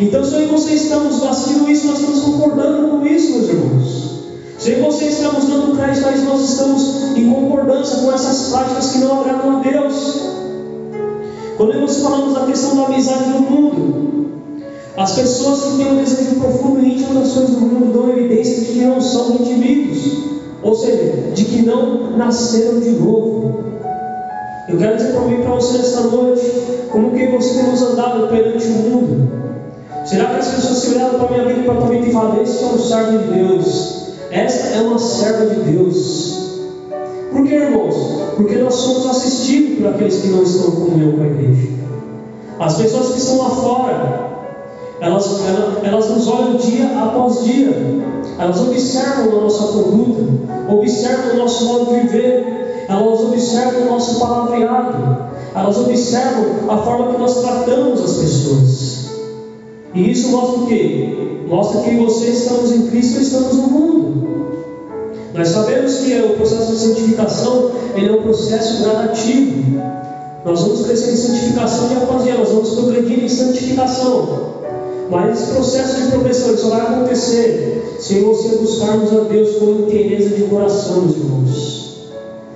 Então, 0.00 0.24
se 0.24 0.34
eu 0.34 0.42
e 0.42 0.46
você 0.46 0.74
estamos 0.74 1.22
assistindo 1.22 1.70
isso, 1.70 1.86
nós 1.86 2.00
estamos 2.00 2.20
concordando 2.20 2.88
com 2.88 3.06
isso, 3.06 3.32
meus 3.32 3.48
irmãos. 3.48 4.08
Se 4.58 4.70
eu 4.70 4.78
e 4.78 4.82
você 4.82 5.06
estamos 5.06 5.44
dando 5.44 5.76
crédito 5.76 6.06
a 6.06 6.12
isso, 6.12 6.24
nós 6.24 6.50
estamos 6.50 7.16
em 7.16 7.32
concordância 7.32 7.98
com 7.98 8.12
essas 8.12 8.48
práticas 8.48 8.92
que 8.92 8.98
não 8.98 9.20
agradam 9.20 9.58
a 9.58 9.60
Deus. 9.60 10.17
Quando 11.58 11.80
nós 11.80 11.96
falamos 11.96 12.34
da 12.34 12.46
questão 12.46 12.76
da 12.76 12.84
amizade 12.84 13.32
do 13.32 13.40
mundo, 13.40 14.28
as 14.96 15.12
pessoas 15.16 15.60
que 15.60 15.76
têm 15.76 15.90
um 15.90 15.96
desejo 15.96 16.36
profundo 16.36 16.78
e 16.78 16.94
íntimo 16.94 17.18
das 17.18 17.32
coisas 17.32 17.50
do 17.50 17.60
mundo 17.62 17.92
dão 17.92 18.16
evidência 18.16 18.60
de 18.60 18.66
que 18.66 18.84
não 18.84 19.00
são 19.00 19.34
indivíduos, 19.34 20.18
ou 20.62 20.72
seja, 20.76 21.32
de 21.34 21.44
que 21.44 21.62
não 21.62 22.16
nasceram 22.16 22.78
de 22.78 22.90
novo. 22.90 23.64
Eu 24.68 24.78
quero 24.78 24.96
dizer 24.98 25.12
para 25.14 25.22
mim 25.22 25.42
para 25.42 25.56
você 25.56 25.78
nesta 25.78 26.02
noite, 26.02 26.42
como 26.92 27.10
que 27.10 27.26
você 27.26 27.60
temos 27.60 27.82
andado 27.82 28.28
perante 28.28 28.64
o 28.64 28.70
mundo? 28.70 29.28
Será 30.04 30.26
que 30.26 30.38
as 30.38 30.48
pessoas 30.48 30.78
se 30.78 30.94
olharam 30.94 31.18
para 31.18 31.26
a 31.26 31.30
minha 31.32 31.44
vida 31.44 31.60
e 31.60 31.64
para 31.64 31.74
a 31.74 31.76
tua 31.78 31.88
vida 31.88 32.06
e 32.06 32.12
falam, 32.12 32.40
este 32.40 32.62
é 32.62 32.66
um 32.68 32.78
servo 32.78 33.18
de 33.18 33.34
Deus, 33.34 34.12
esta 34.30 34.76
é 34.76 34.80
uma 34.80 34.98
serva 35.00 35.46
de 35.46 35.72
Deus? 35.72 36.27
Por 37.30 37.44
que, 37.44 37.54
irmãos? 37.54 37.94
Porque 38.36 38.56
nós 38.56 38.74
somos 38.74 39.06
assistidos 39.06 39.78
por 39.78 39.88
aqueles 39.88 40.20
que 40.20 40.28
não 40.28 40.42
estão 40.42 40.70
com 40.70 40.86
comunhão 40.86 41.12
com 41.12 41.22
a 41.22 41.26
igreja. 41.26 41.68
As 42.58 42.76
pessoas 42.76 43.12
que 43.12 43.18
estão 43.18 43.38
lá 43.38 43.50
fora, 43.50 44.28
elas, 45.00 45.40
elas, 45.46 45.84
elas 45.84 46.10
nos 46.10 46.28
olham 46.28 46.56
dia 46.56 46.86
após 46.98 47.44
dia, 47.44 47.70
elas 48.38 48.60
observam 48.60 49.38
a 49.38 49.42
nossa 49.42 49.72
conduta, 49.72 50.22
observam 50.72 51.34
o 51.34 51.36
nosso 51.38 51.64
modo 51.66 51.86
de 51.86 52.00
viver, 52.00 52.86
elas 52.88 53.20
observam 53.20 53.82
o 53.82 53.90
nosso 53.90 54.18
palavreado, 54.18 55.18
elas 55.54 55.78
observam 55.78 56.70
a 56.70 56.78
forma 56.78 57.12
que 57.12 57.20
nós 57.20 57.40
tratamos 57.40 58.02
as 58.02 58.12
pessoas. 58.14 59.08
E 59.94 60.10
isso 60.10 60.28
mostra 60.28 60.62
o 60.62 60.66
quê? 60.66 61.44
Mostra 61.48 61.82
que 61.82 61.94
você 61.96 62.30
estamos 62.30 62.72
em 62.72 62.88
Cristo 62.88 63.18
e 63.18 63.22
estamos 63.22 63.56
no 63.56 63.66
mundo. 63.68 64.28
Nós 65.34 65.48
sabemos 65.48 65.94
que 65.98 66.18
o 66.20 66.36
processo 66.36 66.72
de 66.72 66.78
santificação 66.78 67.70
ele 67.94 68.08
é 68.08 68.12
um 68.12 68.22
processo 68.22 68.82
gradativo. 68.82 69.80
Nós 70.44 70.60
vamos 70.62 70.86
crescer 70.86 71.12
em 71.12 71.16
santificação 71.16 71.88
dia 71.88 71.98
após 71.98 72.24
nós 72.24 72.48
vamos 72.48 72.70
progredir 72.70 73.24
em 73.24 73.28
santificação. 73.28 74.58
Mas 75.10 75.40
esse 75.40 75.52
processo 75.52 76.02
de 76.02 76.10
progressão 76.10 76.56
só 76.56 76.68
vai 76.68 76.80
acontecer 76.80 77.96
se 77.98 78.20
você 78.20 78.56
buscarmos 78.56 79.12
a 79.16 79.20
Deus 79.20 79.56
com 79.56 79.70
interesse 79.86 80.28
de 80.30 80.42
coração, 80.44 81.02
meus 81.02 81.16
irmãos. 81.16 81.98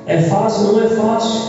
É 0.06 0.22
fácil? 0.22 0.64
Não 0.64 0.82
é 0.82 0.88
fácil. 0.88 1.40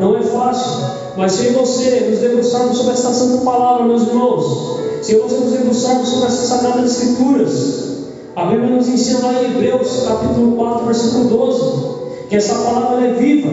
Não 0.00 0.16
é 0.16 0.22
fácil. 0.22 0.84
Mas 1.16 1.32
se 1.32 1.48
você 1.50 2.08
nos 2.10 2.18
debruçarmos 2.20 2.76
sobre 2.76 2.92
esta 2.94 3.12
santa 3.12 3.44
palavra, 3.44 3.84
meus 3.84 4.02
irmãos, 4.02 4.78
se 5.02 5.14
você 5.16 5.36
nos 5.36 5.52
debruçarmos 5.52 6.08
sobre 6.08 6.26
essas 6.26 6.46
sagradas 6.46 6.90
escrituras, 6.90 7.91
a 8.34 8.46
Bíblia 8.46 8.70
nos 8.70 8.88
ensina 8.88 9.26
lá 9.26 9.42
em 9.42 9.44
Hebreus, 9.46 10.04
capítulo 10.08 10.56
4, 10.56 10.86
versículo 10.86 11.24
12, 11.24 12.28
que 12.30 12.36
essa 12.36 12.54
palavra 12.54 13.06
é 13.06 13.12
viva, 13.12 13.50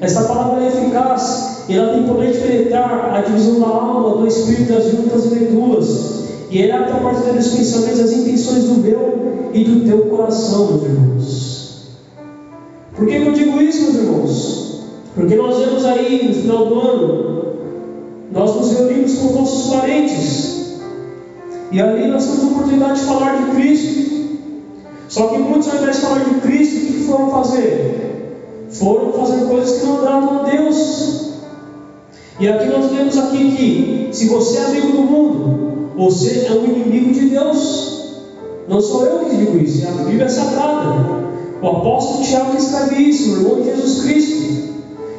essa 0.00 0.22
palavra 0.24 0.64
é 0.64 0.68
eficaz, 0.68 1.64
e 1.68 1.76
ela 1.76 1.92
tem 1.92 2.04
poder 2.04 2.32
de 2.32 2.38
penetrar 2.38 3.14
a 3.14 3.20
divisão 3.20 3.60
da 3.60 3.66
alma, 3.66 4.16
do 4.16 4.26
espírito, 4.26 4.72
das 4.72 4.90
juntas 4.90 5.26
e 5.26 5.28
medulas, 5.34 6.24
e 6.50 6.62
ela 6.62 6.72
é 6.72 6.82
apta 6.82 6.96
a 6.96 7.00
partir 7.00 7.32
dos 7.32 7.48
pensamentos, 7.48 8.00
as 8.00 8.12
intenções 8.12 8.64
do 8.64 8.74
meu 8.76 9.50
e 9.52 9.64
do 9.64 9.84
teu 9.84 10.06
coração, 10.06 10.66
meus 10.66 10.82
irmãos. 10.84 11.56
Por 12.94 13.06
que, 13.06 13.20
que 13.20 13.26
eu 13.26 13.32
digo 13.32 13.60
isso, 13.60 13.82
meus 13.82 13.96
irmãos? 13.96 14.80
Porque 15.14 15.34
nós 15.34 15.58
vemos 15.58 15.84
aí 15.84 16.28
no 16.28 16.34
final 16.34 16.66
do 16.66 16.80
ano, 16.80 17.46
nós 18.32 18.54
nos 18.54 18.72
reunimos 18.72 19.14
com 19.14 19.32
nossos 19.32 19.74
parentes, 19.74 20.55
e 21.70 21.80
ali 21.80 22.06
nós 22.08 22.24
temos 22.24 22.44
a 22.44 22.46
oportunidade 22.46 23.00
de 23.00 23.06
falar 23.06 23.44
de 23.44 23.50
Cristo. 23.52 24.16
Só 25.08 25.28
que 25.28 25.38
muitos, 25.38 25.68
ao 25.68 25.76
invés 25.76 25.96
de 25.96 26.02
falar 26.02 26.24
de 26.24 26.40
Cristo, 26.40 26.76
o 26.76 26.86
que 26.86 27.04
foram 27.04 27.30
fazer? 27.30 28.66
Foram 28.70 29.12
fazer 29.12 29.46
coisas 29.46 29.78
que 29.78 29.86
não 29.86 29.98
agravam 29.98 30.40
a 30.40 30.42
Deus. 30.42 31.30
E 32.38 32.48
aqui 32.48 32.66
nós 32.66 32.90
vemos 32.90 33.16
aqui 33.16 33.56
que 33.56 34.08
se 34.12 34.28
você 34.28 34.58
é 34.58 34.64
amigo 34.66 34.92
do 34.92 35.02
mundo, 35.02 35.90
você 35.96 36.46
é 36.48 36.52
um 36.52 36.64
inimigo 36.64 37.12
de 37.12 37.30
Deus. 37.30 37.86
Não 38.68 38.80
sou 38.80 39.06
eu 39.06 39.20
que 39.20 39.36
digo 39.36 39.58
isso, 39.58 39.86
a 39.88 40.04
Bíblia 40.04 40.26
é 40.26 40.28
sagrada. 40.28 41.26
O 41.62 41.66
apóstolo 41.66 42.22
Tiago 42.22 42.56
escreve 42.56 43.02
isso, 43.02 43.30
o 43.30 43.36
irmão 43.36 43.62
de 43.62 43.70
Jesus 43.70 44.02
Cristo. 44.02 44.36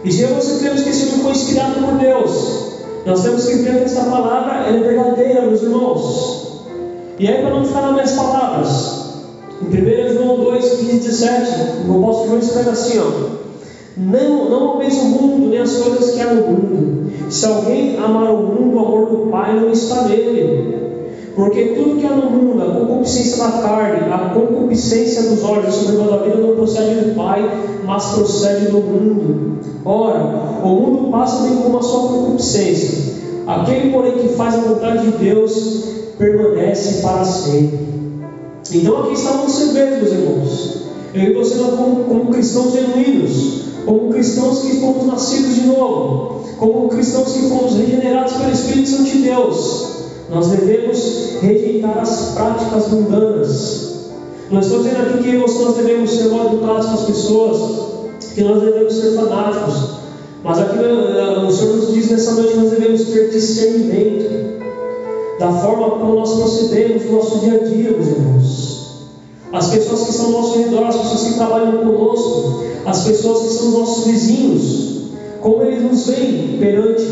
E 0.04 0.12
se 0.12 0.26
você 0.26 0.60
cremos 0.60 0.84
que 0.84 0.90
esse 0.90 1.06
livro 1.06 1.22
foi 1.22 1.32
inspirado 1.32 1.82
por 1.82 1.94
Deus, 1.98 2.68
nós 3.06 3.24
temos 3.24 3.46
que 3.46 3.64
crer 3.64 3.78
que 3.78 3.84
essa 3.86 4.04
palavra 4.04 4.70
é 4.70 4.80
verdadeira, 4.80 5.42
meus 5.42 5.64
irmãos. 5.64 6.37
E 7.20 7.28
aí, 7.28 7.42
para 7.42 7.50
não 7.50 7.66
ficar 7.66 7.82
nas 7.82 7.94
minhas 7.94 8.12
palavras, 8.12 9.08
em 9.62 9.66
1 9.66 10.14
João 10.14 10.38
2, 10.38 10.70
15 10.70 10.92
e 10.92 11.00
17, 11.00 11.52
o 11.88 11.98
apóstolo 11.98 12.28
João 12.28 12.40
escreve 12.40 12.70
assim: 12.70 13.00
ó, 13.00 13.38
não, 13.98 14.50
não 14.50 14.74
ameis 14.74 14.96
o 14.98 15.06
mundo, 15.06 15.50
nem 15.50 15.60
as 15.60 15.78
coisas 15.78 16.14
que 16.14 16.22
há 16.22 16.34
no 16.34 16.48
mundo. 16.48 17.12
Se 17.32 17.46
alguém 17.46 17.98
amar 17.98 18.32
o 18.32 18.44
mundo, 18.44 18.78
o 18.78 18.80
amor 18.80 19.06
do 19.08 19.32
Pai 19.32 19.60
não 19.60 19.72
está 19.72 20.04
nele. 20.04 20.78
Porque 21.36 21.76
tudo 21.76 22.00
que 22.00 22.06
há 22.06 22.16
no 22.16 22.30
mundo, 22.30 22.62
a 22.62 22.66
concupiscência 22.66 23.38
da 23.38 23.52
carne, 23.64 24.12
a 24.12 24.30
concupiscência 24.34 25.24
dos 25.24 25.44
olhos, 25.44 25.68
a 25.68 25.72
soberba 25.72 26.12
da 26.12 26.24
vida, 26.24 26.38
não 26.38 26.56
procede 26.56 26.96
do 27.02 27.16
Pai, 27.16 27.48
mas 27.86 28.06
procede 28.14 28.68
do 28.68 28.80
mundo. 28.80 29.58
Ora, 29.84 30.20
o 30.64 30.68
mundo 30.68 31.12
passa 31.12 31.44
bem 31.44 31.58
como 31.58 31.80
a 31.80 31.82
sua 31.82 32.10
concupiscência. 32.10 33.16
Aquele, 33.48 33.92
porém, 33.92 34.14
que 34.14 34.30
faz 34.30 34.56
a 34.56 34.58
vontade 34.60 35.12
de 35.12 35.18
Deus, 35.18 35.97
permanece 36.18 37.02
para 37.02 37.24
sempre. 37.24 37.80
Então 38.72 39.04
aqui 39.04 39.14
está 39.14 39.42
o 39.42 39.50
segredo, 39.50 39.98
meus 39.98 40.12
irmãos. 40.12 40.78
Eu 41.14 41.24
e 41.24 41.34
você, 41.34 41.58
como, 41.58 42.04
como 42.04 42.32
cristãos 42.32 42.74
genuínos, 42.74 43.62
como 43.86 44.12
cristãos 44.12 44.60
que 44.60 44.80
fomos 44.80 45.06
nascidos 45.06 45.56
de 45.56 45.68
novo, 45.68 46.46
como 46.58 46.90
cristãos 46.90 47.32
que 47.32 47.48
fomos 47.48 47.76
regenerados 47.76 48.34
pelo 48.34 48.52
Espírito 48.52 48.90
Santo 48.90 49.04
de 49.06 49.18
Deus, 49.20 49.88
nós 50.30 50.48
devemos 50.48 51.38
rejeitar 51.42 52.00
as 52.00 52.32
práticas 52.34 52.90
mundanas. 52.90 53.88
Nós 54.52 54.66
estamos 54.66 54.86
dizendo 54.86 55.02
aqui 55.02 55.24
que 55.24 55.38
nós 55.38 55.76
devemos 55.76 56.12
ser 56.12 56.30
mal 56.30 56.48
educados 56.48 56.88
com 56.88 56.94
as 56.94 57.04
pessoas, 57.04 57.88
que 58.34 58.44
nós 58.44 58.62
devemos 58.62 58.94
ser 58.94 59.16
fanáticos. 59.16 59.98
Mas 60.44 60.60
aqui 60.60 60.78
eh, 60.78 61.46
o 61.46 61.52
Senhor 61.52 61.76
nos 61.78 61.94
diz 61.94 62.10
nessa 62.12 62.32
noite 62.34 62.54
que 62.54 62.58
nós 62.58 62.70
devemos 62.72 63.04
ter 63.06 63.30
discernimento 63.30 64.58
da 65.40 65.52
forma 65.52 65.92
como 65.92 66.16
nós 66.16 66.34
procedemos 66.34 67.06
no 67.06 67.14
nosso 67.14 67.40
dia 67.40 67.62
a 67.62 67.64
dia, 67.64 67.92
meus 67.92 68.08
irmãos. 68.08 68.78
As 69.54 69.68
pessoas 69.70 70.04
que 70.04 70.10
estão 70.12 70.26
ao 70.28 70.32
nosso 70.32 70.58
redor, 70.60 70.88
as 70.88 70.96
pessoas 70.96 71.22
que 71.24 71.34
trabalham 71.36 71.78
conosco, 71.78 72.64
as 72.86 73.04
pessoas 73.04 73.44
que 73.44 73.50
são 73.50 73.72
nossos 73.72 74.06
vizinhos, 74.06 74.98
como 75.42 75.64
eles 75.64 75.84
nos 75.84 76.08
veem 76.08 76.58
perante 76.58 77.06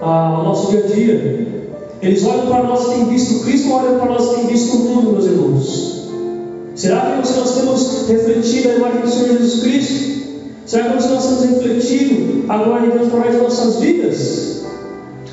o 0.00 0.42
nosso 0.42 0.70
dia 0.70 0.84
a 0.84 0.86
dia. 0.86 1.52
Eles 2.02 2.24
olham 2.24 2.46
para 2.46 2.64
nós 2.64 2.86
e 2.86 2.94
têm 2.94 3.04
visto 3.06 3.44
Cristo 3.44 3.72
olham 3.72 3.98
para 3.98 4.10
nós 4.10 4.32
e 4.32 4.34
têm 4.34 4.46
visto 4.46 4.76
o 4.76 4.78
mundo, 4.80 5.12
meus 5.12 5.24
irmãos? 5.24 6.02
Será 6.74 7.22
que 7.22 7.32
nós 7.32 7.54
temos 7.54 8.08
refletido 8.08 8.68
a 8.68 8.74
imagem 8.74 9.00
do 9.02 9.08
Senhor 9.08 9.38
Jesus 9.38 9.62
Cristo? 9.62 10.22
Será 10.66 10.84
que 10.84 10.94
nós 10.94 11.26
temos 11.26 11.44
refletido 11.44 12.44
a 12.48 12.58
glória 12.58 12.90
de 12.90 12.98
Deus 12.98 13.08
através 13.08 13.34
das 13.34 13.42
nossas 13.42 13.80
vidas? 13.80 14.51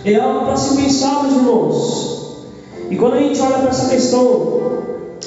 É 0.05 0.15
algo 0.15 0.45
para 0.45 0.55
se 0.55 0.75
pensar, 0.75 1.23
meus 1.23 1.35
irmãos. 1.35 2.19
E 2.89 2.95
quando 2.95 3.13
a 3.13 3.19
gente 3.19 3.39
olha 3.41 3.59
para 3.59 3.69
essa 3.69 3.89
questão 3.89 4.59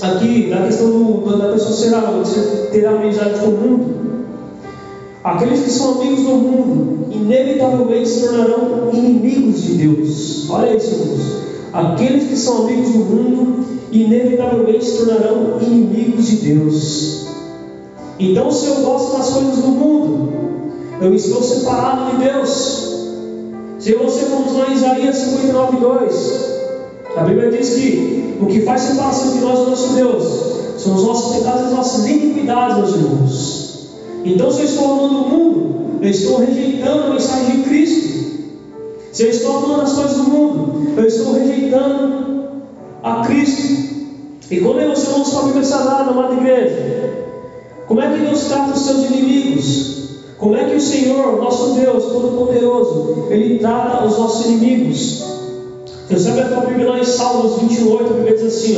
aqui, 0.00 0.48
da 0.48 0.62
questão 0.62 0.90
do, 0.90 1.38
da 1.38 1.52
pessoa 1.52 2.24
ser, 2.24 2.70
ter 2.72 2.86
amizade 2.86 3.40
com 3.40 3.46
o 3.46 3.52
mundo, 3.52 3.94
aqueles 5.22 5.62
que 5.62 5.70
são 5.70 6.00
amigos 6.00 6.22
do 6.22 6.30
mundo, 6.30 7.06
inevitavelmente 7.10 8.08
se 8.08 8.26
tornarão 8.26 8.90
inimigos 8.92 9.62
de 9.62 9.74
Deus. 9.74 10.50
Olha 10.50 10.74
isso, 10.74 10.94
irmãos. 10.94 11.42
Aqueles 11.72 12.28
que 12.28 12.36
são 12.36 12.64
amigos 12.64 12.90
do 12.90 12.98
mundo, 12.98 13.66
inevitavelmente 13.92 14.84
se 14.84 14.98
tornarão 14.98 15.58
inimigos 15.60 16.26
de 16.26 16.36
Deus. 16.36 17.26
Então, 18.18 18.50
se 18.50 18.66
eu 18.66 18.76
gosto 18.76 19.16
das 19.16 19.30
coisas 19.30 19.56
do 19.58 19.68
mundo, 19.68 20.32
eu 21.00 21.14
estou 21.14 21.42
separado 21.42 22.12
de 22.12 22.24
Deus. 22.24 22.61
Se 23.82 23.94
você 23.94 24.26
vamos 24.26 24.52
lá 24.52 24.68
em 24.68 24.74
Isaías 24.74 25.16
59, 25.16 25.78
2, 25.78 26.60
a 27.16 27.22
Bíblia 27.22 27.50
diz 27.50 27.70
que 27.70 28.36
o 28.40 28.46
que 28.46 28.60
faz 28.60 28.82
separação 28.82 29.32
de 29.32 29.40
nós 29.40 29.58
do 29.58 29.70
nosso 29.70 29.94
Deus 29.94 30.22
são 30.80 30.94
os 30.94 31.02
nossos 31.02 31.36
pecados 31.36 31.62
e 31.62 31.64
as 31.64 31.72
nossas 31.72 32.06
iniquidades, 32.06 32.76
meus 32.76 32.94
irmãos. 32.94 33.88
Então, 34.24 34.52
se 34.52 34.60
eu 34.60 34.66
estou 34.66 34.84
amando 34.84 35.18
o 35.18 35.28
mundo, 35.28 35.98
eu 36.00 36.08
estou 36.08 36.38
rejeitando 36.38 37.02
a 37.02 37.10
mensagem 37.10 37.56
de 37.56 37.62
Cristo. 37.64 38.52
Se 39.10 39.24
eu 39.24 39.30
estou 39.30 39.56
amando 39.56 39.82
as 39.82 39.92
coisas 39.94 40.16
do 40.16 40.24
mundo, 40.30 40.92
eu 40.96 41.04
estou 41.04 41.32
rejeitando 41.32 42.52
a 43.02 43.26
Cristo. 43.26 43.96
E 44.48 44.60
como 44.60 44.78
é 44.78 44.86
você 44.86 45.10
não 45.10 45.40
a 45.40 45.42
Bíblia 45.42 45.64
Sagrada, 45.64 46.10
amada 46.10 46.34
igreja? 46.34 47.14
Como 47.88 48.00
é 48.00 48.12
que 48.12 48.26
Deus 48.26 48.44
trata 48.44 48.74
os 48.74 48.80
seus 48.80 49.10
inimigos? 49.10 49.91
Como 50.42 50.56
é 50.56 50.64
que 50.64 50.74
o 50.74 50.80
Senhor, 50.80 51.40
nosso 51.40 51.74
Deus 51.74 52.04
Todo-Poderoso, 52.06 53.28
Ele 53.30 53.60
trata 53.60 54.04
os 54.04 54.18
nossos 54.18 54.46
inimigos? 54.46 55.22
Você 56.08 56.18
sabe 56.18 56.40
a 56.40 56.48
tua 56.48 56.66
Bíblia 56.66 56.90
lá 56.90 56.98
em 56.98 57.04
Salmos 57.04 57.60
28, 57.60 58.02
a 58.02 58.16
Bíblia 58.16 58.34
diz 58.34 58.46
assim: 58.46 58.76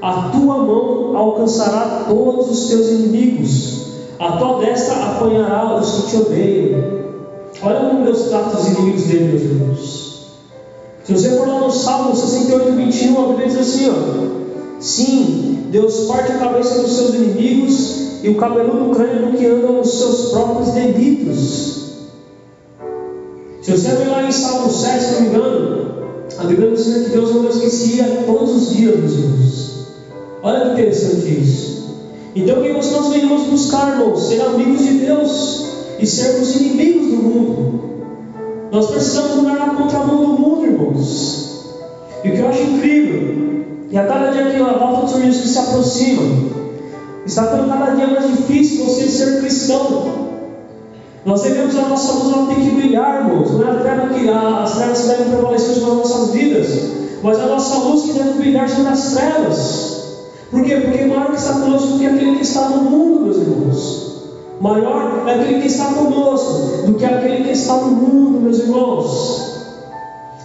ó, 0.00 0.06
A 0.06 0.30
tua 0.30 0.56
mão 0.64 1.14
alcançará 1.14 2.06
todos 2.08 2.50
os 2.50 2.68
teus 2.68 2.88
inimigos, 2.88 3.82
a 4.18 4.38
tua 4.38 4.60
destra 4.60 4.94
apanhará 4.94 5.78
os 5.78 5.90
que 5.90 6.06
te 6.08 6.16
odeiam. 6.16 6.82
Olha 7.62 7.90
como 7.90 8.04
Deus 8.06 8.22
trata 8.30 8.56
os 8.56 8.66
inimigos 8.68 9.02
dele, 9.02 9.24
meus 9.24 9.42
irmãos. 9.42 10.26
Se 11.04 11.12
você 11.12 11.36
for 11.36 11.48
lá 11.48 11.60
no 11.60 11.70
Salmo 11.70 12.16
68, 12.16 12.72
21, 12.72 13.22
a 13.22 13.28
Bíblia 13.28 13.46
diz 13.46 13.58
assim: 13.58 13.90
ó, 13.90 14.41
Sim, 14.82 15.68
Deus 15.70 16.06
parte 16.08 16.32
a 16.32 16.38
cabeça 16.38 16.82
dos 16.82 16.92
seus 16.92 17.14
inimigos 17.14 18.24
e 18.24 18.28
o 18.28 18.34
cabeludo 18.34 18.94
crânio 18.94 19.30
do 19.30 19.38
que 19.38 19.46
andam 19.46 19.74
nos 19.74 19.96
seus 19.96 20.32
próprios 20.32 20.72
delitos. 20.72 21.82
Se 23.62 23.70
você 23.70 23.90
ver 23.90 24.08
lá 24.08 24.24
em 24.24 24.32
Salmo 24.32 24.68
7, 24.68 25.04
se 25.04 25.12
não 25.12 25.20
me 25.20 25.28
engano, 25.28 25.92
a 26.36 26.44
Bíblia 26.44 26.70
nos 26.70 26.80
ensina 26.80 27.04
que 27.04 27.10
Deus 27.10 27.30
é 27.30 27.34
um 27.34 27.42
Deus 27.42 27.58
que 27.58 27.70
se 27.70 27.96
ia 27.96 28.24
todos 28.26 28.50
os 28.56 28.76
dias, 28.76 28.98
meus 28.98 29.12
irmãos. 29.12 29.86
Olha 30.42 30.60
que 30.64 30.72
interessante 30.72 31.28
isso. 31.28 31.72
Então, 32.34 32.60
que 32.60 32.72
nós 32.72 33.08
venhamos 33.08 33.42
buscar, 33.44 33.92
irmãos? 33.92 34.26
Ser 34.26 34.40
amigos 34.40 34.82
de 34.82 34.98
Deus 34.98 35.66
e 36.00 36.06
sermos 36.06 36.56
inimigos 36.56 37.06
do 37.06 37.16
mundo. 37.22 37.80
Nós 38.72 38.90
precisamos 38.90 39.36
mudar 39.36 39.54
na 39.54 39.74
contramão 39.74 40.24
do 40.24 40.40
mundo, 40.40 40.66
irmãos. 40.66 41.68
E 42.24 42.28
o 42.28 42.32
que 42.32 42.38
eu 42.38 42.48
acho 42.48 42.62
incrível, 42.62 43.64
e 43.92 43.98
a 43.98 44.06
cada 44.06 44.30
dia 44.30 44.50
que 44.50 44.56
a 44.56 44.72
volta 44.72 45.02
do 45.02 45.08
Senhor 45.08 45.26
Jesus 45.26 45.50
se 45.50 45.58
aproxima, 45.58 46.22
está 47.26 47.44
ficando 47.44 47.68
cada 47.68 47.94
dia 47.94 48.06
mais 48.06 48.26
difícil 48.26 48.86
você 48.86 49.06
ser 49.06 49.40
cristão. 49.40 50.32
Nós 51.26 51.42
devemos 51.42 51.76
a 51.76 51.82
nossa 51.82 52.12
luz 52.14 52.32
ela 52.32 52.46
tem 52.46 52.64
que 52.64 52.70
brilhar, 52.70 53.26
irmãos. 53.26 53.50
Não 53.52 53.68
é 53.68 53.70
a 53.70 53.74
treva 53.74 54.08
que 54.08 54.28
as 54.30 54.74
trevas 54.76 55.06
devem 55.06 55.26
prevalecer 55.26 55.74
sobre 55.74 55.90
as 55.90 55.96
nossas 55.98 56.30
vidas, 56.30 56.68
mas 57.22 57.38
a 57.38 57.46
nossa 57.46 57.78
luz 57.80 58.02
que 58.04 58.12
deve 58.14 58.32
brilhar 58.38 58.66
sobre 58.66 58.92
as 58.92 59.12
trevas. 59.12 60.02
Por 60.50 60.64
quê? 60.64 60.76
Porque 60.76 61.04
maior 61.04 61.26
que 61.26 61.36
está 61.36 61.52
conosco 61.52 61.88
do 61.88 61.98
que 61.98 62.06
aquele 62.06 62.36
que 62.36 62.42
está 62.42 62.70
no 62.70 62.82
mundo, 62.82 63.20
meus 63.20 63.36
irmãos. 63.36 64.12
Maior 64.58 65.24
é 65.28 65.34
aquele 65.34 65.60
que 65.60 65.66
está 65.66 65.84
conosco 65.92 66.86
do 66.86 66.94
que 66.94 67.04
aquele 67.04 67.44
que 67.44 67.50
está 67.50 67.74
no 67.74 67.90
mundo, 67.90 68.40
meus 68.40 68.58
irmãos. 68.58 69.51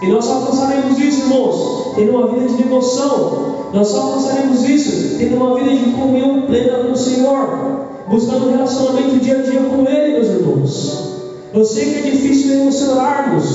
E 0.02 0.08
nós 0.08 0.26
só 0.26 0.34
alcançaremos 0.34 1.00
isso, 1.00 1.22
irmãos, 1.22 1.94
tendo 1.96 2.12
uma 2.12 2.28
vida 2.28 2.48
de 2.48 2.64
devoção. 2.64 3.58
Nós 3.74 3.88
só 3.88 4.02
alcançaremos 4.02 4.64
isso 4.64 5.18
tendo 5.18 5.36
uma 5.36 5.56
vida 5.56 5.72
de 5.72 5.92
comunhão 5.92 6.44
plena 6.44 6.84
com 6.84 6.92
o 6.92 6.96
Senhor, 6.96 7.88
buscando 8.08 8.48
um 8.48 8.52
relacionamento 8.52 9.20
dia 9.20 9.40
a 9.40 9.42
dia 9.42 9.60
com 9.62 9.86
Ele, 9.88 10.14
meus 10.14 10.28
irmãos. 10.28 11.08
Eu 11.54 11.66
sei 11.66 11.86
que 11.86 12.08
é 12.08 12.12
difícil 12.12 12.62
emocionarmos, 12.62 13.46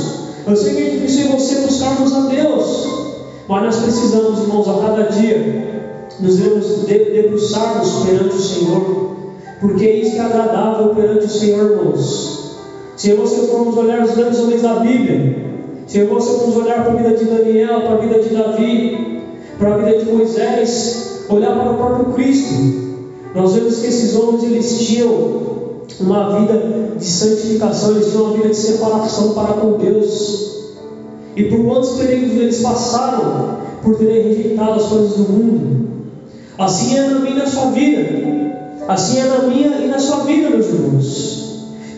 eu 0.47 0.57
sei 0.57 0.75
que 0.75 0.83
é 0.83 0.91
difícil 0.91 1.29
você 1.31 1.61
buscarmos 1.61 2.13
a 2.13 2.21
Deus, 2.23 2.89
mas 3.49 3.63
nós 3.63 3.77
precisamos, 3.77 4.41
irmãos, 4.41 4.69
a 4.69 4.81
cada 4.81 5.03
dia 5.05 5.93
nos 6.19 6.37
debruçarmos 6.87 8.05
perante 8.05 8.35
o 8.35 8.41
Senhor, 8.41 9.17
porque 9.61 9.85
é 9.85 9.97
isso 9.99 10.17
é 10.17 10.21
agradável 10.21 10.95
perante 10.95 11.27
o 11.27 11.31
Senhor, 11.31 11.71
irmãos. 11.71 12.57
Se 12.97 13.13
você 13.15 13.47
formos 13.47 13.77
olhar 13.77 14.03
os 14.03 14.13
grandes 14.13 14.41
homens 14.41 14.63
da 14.63 14.75
Bíblia, 14.81 15.52
se 15.87 16.05
você 16.05 16.39
formos 16.39 16.57
olhar 16.57 16.85
para 16.85 16.93
a 16.93 16.97
vida 16.97 17.17
de 17.17 17.25
Daniel, 17.25 17.81
para 17.83 17.95
a 17.95 17.99
vida 17.99 18.23
de 18.23 18.35
Davi, 18.35 19.23
para 19.59 19.75
a 19.75 19.79
vida 19.79 19.99
de 19.99 20.13
Moisés, 20.13 21.27
olhar 21.29 21.59
para 21.59 21.73
o 21.73 21.77
próprio 21.77 22.15
Cristo, 22.15 22.55
nós 23.35 23.55
vemos 23.55 23.79
que 23.79 23.87
esses 23.87 24.15
homens 24.15 24.45
eles 24.45 24.79
tinham 24.79 25.43
uma 26.01 26.39
vida 26.39 26.95
de 26.97 27.05
santificação, 27.05 27.93
eles 27.93 28.11
tinham 28.11 28.25
uma 28.25 28.35
vida 28.35 28.49
de 28.49 28.57
separação 28.57 29.33
para 29.33 29.55
com 29.55 29.73
Deus. 29.79 30.53
E 31.35 31.45
por 31.45 31.65
quantos 31.65 31.91
períodos 31.97 32.37
eles 32.37 32.61
passaram 32.61 33.57
por 33.83 33.97
terem 33.97 34.29
rejeitado 34.29 34.73
as 34.73 34.85
coisas 34.85 35.17
do 35.17 35.33
mundo? 35.33 35.89
Assim 36.59 36.97
é 36.97 37.09
na 37.09 37.21
minha 37.21 37.37
e 37.37 37.39
na 37.39 37.47
sua 37.47 37.71
vida. 37.71 38.53
Assim 38.87 39.19
é 39.19 39.25
na 39.25 39.39
minha 39.45 39.69
e 39.79 39.89
na 39.89 39.99
sua 39.99 40.25
vida, 40.25 40.51
meus 40.51 40.67
irmãos. 40.67 41.42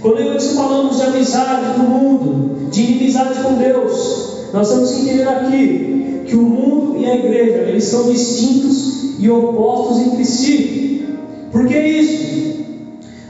Quando 0.05 0.23
nós 0.23 0.53
falamos 0.53 0.99
de 0.99 1.03
amizade 1.03 1.79
do 1.79 1.85
mundo, 1.85 2.69
de 2.71 2.83
inimizade 2.83 3.43
com 3.43 3.55
Deus, 3.55 4.51
nós 4.53 4.69
temos 4.69 4.91
que 4.91 5.01
entender 5.01 5.27
aqui 5.27 6.25
que 6.27 6.37
o 6.37 6.43
mundo 6.43 6.99
e 6.99 7.07
a 7.07 7.17
igreja 7.17 7.71
eles 7.71 7.85
são 7.85 8.13
distintos 8.13 9.19
e 9.19 9.31
opostos 9.31 10.01
entre 10.01 10.27
si. 10.27 11.07
Por 11.51 11.67
que 11.67 11.79
isso? 11.79 12.65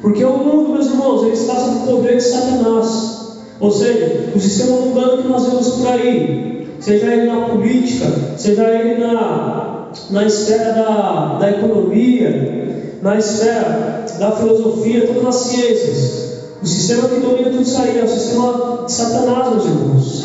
Porque 0.03 0.25
o 0.25 0.37
mundo, 0.37 0.71
meus 0.71 0.87
irmãos, 0.87 1.23
ele 1.23 1.35
está 1.35 1.55
sob 1.55 1.77
o 1.77 1.95
poder 1.95 2.17
de 2.17 2.25
Satanás. 2.25 3.39
Ou 3.61 3.71
seja, 3.71 4.33
o 4.35 4.41
sistema 4.41 4.81
mundano 4.81 5.23
que 5.23 5.29
nós 5.29 5.47
vemos 5.47 5.69
por 5.69 5.87
aí, 5.87 6.67
seja 6.81 7.07
ele 7.07 7.27
na 7.27 7.51
política, 7.51 8.07
seja 8.37 8.69
ele 8.69 8.99
na, 8.99 9.91
na 10.11 10.27
esfera 10.27 10.73
da, 10.73 11.39
da 11.39 11.51
economia, 11.53 12.99
na 13.01 13.17
esfera 13.17 14.07
da 14.19 14.33
filosofia, 14.33 15.07
todas 15.07 15.25
as 15.25 15.37
ciências. 15.37 16.34
O 16.63 16.67
sistema 16.67 17.09
que 17.09 17.21
domina 17.21 17.51
tudo 17.51 17.63
isso 17.63 17.81
aí 17.81 17.99
é 17.99 18.05
o 18.05 18.09
sistema 18.09 18.85
de 18.87 18.93
Satanás, 18.93 19.51
meus 19.51 19.65
irmãos. 19.67 20.25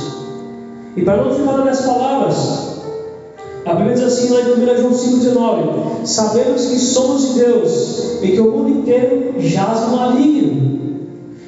E 0.96 1.02
para 1.04 1.24
não 1.24 1.34
ficar 1.34 1.58
nas 1.66 1.82
palavras, 1.82 2.70
a 3.66 3.74
Bíblia 3.74 3.96
diz 3.96 4.04
assim 4.04 4.30
lá 4.30 4.42
em 4.42 4.54
1 4.54 4.78
João 4.78 4.92
5,19: 4.92 6.06
Sabemos 6.06 6.66
que 6.66 6.80
somos 6.80 7.30
de 7.30 7.40
Deus 7.40 8.20
e 8.22 8.32
que 8.32 8.40
o 8.40 8.52
mundo 8.52 8.70
inteiro 8.70 9.36
jaz 9.38 9.82
no 9.82 9.98
maligno. 9.98 10.70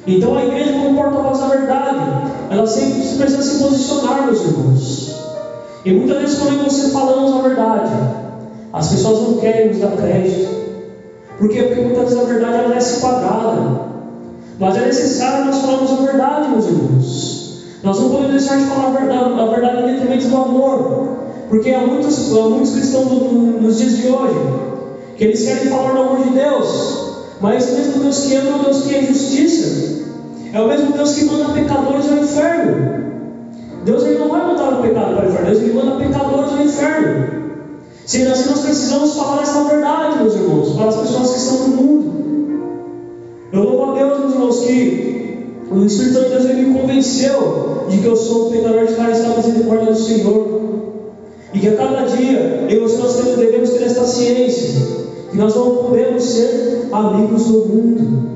Então 0.06 0.36
a 0.36 0.44
igreja, 0.44 0.72
como 0.72 0.96
porta-voz 0.96 1.38
da 1.38 1.48
verdade, 1.48 2.32
ela 2.50 2.66
sempre 2.66 3.16
precisa 3.16 3.42
se 3.42 3.62
posicionar, 3.62 4.26
meus 4.26 4.40
irmãos. 4.40 5.16
E 5.84 5.92
muitas 5.92 6.18
vezes, 6.18 6.38
quando 6.38 6.64
você 6.64 6.90
falamos 6.90 7.32
a 7.36 7.48
verdade, 7.48 7.90
as 8.72 8.88
pessoas 8.88 9.28
não 9.28 9.38
querem 9.38 9.68
nos 9.68 9.78
dar 9.78 9.96
crédito. 9.96 10.48
Por 11.38 11.48
quê? 11.48 11.62
Porque 11.62 11.80
muitas 11.80 12.04
vezes 12.04 12.18
a 12.18 12.24
verdade 12.24 12.64
ela 12.64 12.76
é 12.76 12.80
se 12.80 13.00
quadrada. 13.00 13.91
Mas 14.58 14.76
é 14.76 14.86
necessário 14.86 15.46
nós 15.46 15.58
falarmos 15.58 15.90
a 15.90 15.96
verdade, 15.96 16.48
meus 16.48 16.66
irmãos. 16.66 17.62
Nós 17.82 18.00
não 18.00 18.10
podemos 18.10 18.32
deixar 18.32 18.58
de 18.58 18.64
falar 18.66 18.88
a 18.88 18.90
verdade, 18.90 19.40
a 19.40 19.46
verdade 19.46 19.82
em 19.82 19.94
detrimento 19.94 20.28
do 20.28 20.36
amor. 20.36 21.08
Porque 21.48 21.70
há 21.70 21.80
muitos, 21.80 22.32
há 22.36 22.48
muitos 22.48 22.72
cristãos 22.72 23.06
nos 23.60 23.78
dias 23.78 23.96
de 23.96 24.08
hoje 24.08 24.72
que 25.16 25.24
eles 25.24 25.42
querem 25.44 25.66
falar 25.66 25.92
do 25.92 26.00
amor 26.00 26.24
de 26.24 26.30
Deus. 26.30 27.12
Mas 27.40 27.64
esse 27.64 27.80
mesmo 27.80 28.02
Deus 28.02 28.20
que 28.20 28.34
ama 28.36 28.50
é 28.50 28.54
o 28.54 28.64
Deus 28.64 28.82
que 28.82 28.94
é 28.94 29.02
justiça. 29.02 30.02
É 30.52 30.60
o 30.60 30.68
mesmo 30.68 30.92
Deus 30.92 31.14
que 31.14 31.24
manda 31.24 31.52
pecadores 31.52 32.10
ao 32.10 32.18
inferno. 32.18 33.02
Deus 33.84 34.04
ele 34.04 34.18
não 34.18 34.28
vai 34.28 34.46
mandar 34.46 34.78
o 34.78 34.82
pecado 34.82 35.16
para 35.16 35.26
o 35.26 35.28
inferno, 35.28 35.46
Deus 35.46 35.62
ele 35.62 35.72
manda 35.72 35.96
pecadores 35.96 36.52
ao 36.52 36.62
inferno. 36.62 37.42
Assim 38.04 38.24
nós 38.24 38.60
precisamos 38.60 39.14
falar 39.14 39.42
essa 39.42 39.64
verdade, 39.64 40.18
meus 40.18 40.34
irmãos, 40.34 40.74
para 40.76 40.88
as 40.88 40.96
pessoas 40.96 41.30
que 41.30 41.38
estão 41.38 41.58
no 41.58 41.76
mundo. 41.76 42.31
Eu 43.52 43.64
louvo 43.64 43.92
a 43.92 43.94
Deus, 43.94 44.18
meus 44.18 44.32
irmãos, 44.32 44.60
que 44.60 45.46
o 45.70 45.84
Espírito 45.84 46.22
de 46.22 46.28
Deus 46.30 46.44
me 46.44 46.80
convenceu 46.80 47.86
de 47.90 47.98
que 47.98 48.06
eu 48.06 48.16
sou 48.16 48.48
um 48.48 48.50
pecador 48.52 48.86
de 48.86 48.94
cara 48.94 49.12
está 49.12 49.28
misericórdia 49.36 49.92
do 49.92 49.98
Senhor. 49.98 50.62
E 51.52 51.58
que 51.58 51.68
a 51.68 51.76
cada 51.76 52.06
dia 52.06 52.66
eu 52.70 52.88
e 52.88 52.96
nós 52.96 53.14
devemos 53.36 53.70
ter 53.70 53.84
esta 53.84 54.04
ciência, 54.04 54.80
que 55.30 55.36
nós 55.36 55.54
não 55.54 55.76
podemos 55.76 56.22
ser 56.22 56.88
amigos 56.90 57.44
do 57.44 57.66
mundo. 57.66 58.32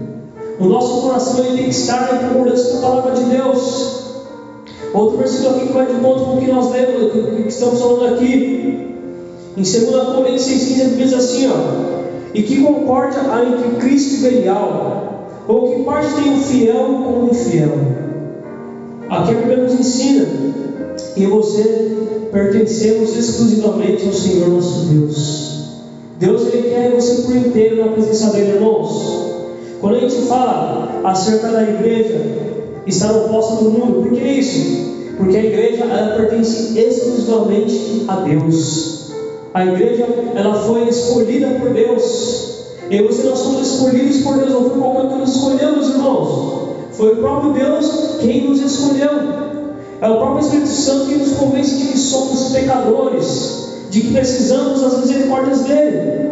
O 0.61 0.67
nosso 0.67 1.01
coração 1.01 1.45
ele 1.47 1.57
tem 1.57 1.65
que 1.65 1.71
estar 1.71 2.13
na 2.13 2.29
concordância 2.29 2.73
com 2.73 2.79
a 2.79 2.81
palavra 2.83 3.13
de 3.13 3.25
Deus. 3.25 3.97
Outro 4.93 5.17
versículo 5.17 5.57
aqui 5.57 5.67
que 5.67 5.73
vai 5.73 5.87
de 5.87 5.95
conta 5.95 6.25
com 6.25 6.37
o 6.37 6.41
que 6.41 6.53
nós 6.53 6.71
lemos, 6.71 7.13
que 7.13 7.49
estamos 7.49 7.81
falando 7.81 8.15
aqui. 8.15 8.95
Em 9.57 9.63
2 9.63 9.85
Coríntios 9.85 10.43
6,15 10.43 10.97
diz 10.97 11.15
assim: 11.15 11.49
ó, 11.49 11.96
E 12.37 12.42
que 12.42 12.62
concórdia 12.62 13.22
há 13.33 13.46
entre 13.46 13.81
Cristo 13.81 14.16
e 14.16 14.31
Belial, 14.31 15.27
ou 15.49 15.72
que 15.72 15.83
parte 15.85 16.16
tem 16.16 16.35
o 16.35 16.37
fiel 16.37 16.85
com 16.85 17.25
o 17.25 17.29
infiel? 17.31 17.72
Aqui 19.09 19.31
a 19.31 19.35
Bíblia 19.37 19.57
nos 19.57 19.72
ensina 19.72 20.27
que 21.14 21.27
você 21.27 21.96
pertencemos 22.31 23.16
exclusivamente 23.16 24.07
ao 24.07 24.12
Senhor 24.12 24.51
nosso 24.51 24.85
Deus. 24.85 25.46
Deus 26.18 26.53
ele 26.53 26.68
quer 26.68 26.90
você 26.90 27.22
por 27.22 27.37
inteiro 27.37 27.83
na 27.83 27.92
presença 27.92 28.31
dele, 28.33 28.57
irmãos. 28.57 29.31
Quando 29.81 29.96
a 29.96 30.01
gente 30.01 30.27
fala 30.27 31.01
acerca 31.05 31.49
da 31.49 31.62
igreja 31.62 32.20
estar 32.87 33.12
oposta 33.12 33.64
do 33.64 33.70
mundo, 33.70 34.03
por 34.03 34.12
que 34.12 34.20
isso? 34.22 35.14
Porque 35.16 35.38
a 35.38 35.42
igreja 35.42 35.85
ela 35.85 36.16
pertence 36.16 36.79
exclusivamente 36.79 38.05
a 38.07 38.16
Deus. 38.16 38.96
A 39.57 39.64
igreja 39.64 40.07
ela 40.35 40.55
foi 40.66 40.87
escolhida 40.87 41.47
por 41.59 41.71
Deus. 41.71 42.75
Eu 42.90 43.07
e 43.07 43.09
você 43.09 43.23
nós 43.23 43.38
somos 43.38 43.66
escolhidos 43.66 44.19
por 44.19 44.37
Deus, 44.37 44.51
não 44.51 44.69
foi 44.69 44.79
qualquer 44.79 45.09
que 45.09 45.14
nos 45.14 45.35
escolheu, 45.35 45.73
meus 45.73 45.88
irmãos. 45.88 46.69
Foi 46.92 47.12
o 47.14 47.16
próprio 47.16 47.53
Deus 47.55 48.19
quem 48.21 48.51
nos 48.51 48.61
escolheu. 48.61 49.09
É 50.03 50.11
o 50.11 50.19
próprio 50.19 50.40
Espírito 50.40 50.69
Santo 50.69 51.07
que 51.07 51.14
nos 51.14 51.38
convence 51.38 51.75
de 51.75 51.87
que 51.87 51.97
somos 51.97 52.53
pecadores, 52.53 53.79
de 53.88 54.03
que 54.03 54.12
precisamos 54.12 54.83
das 54.83 54.99
misericórdias 54.99 55.61
dele. 55.61 56.31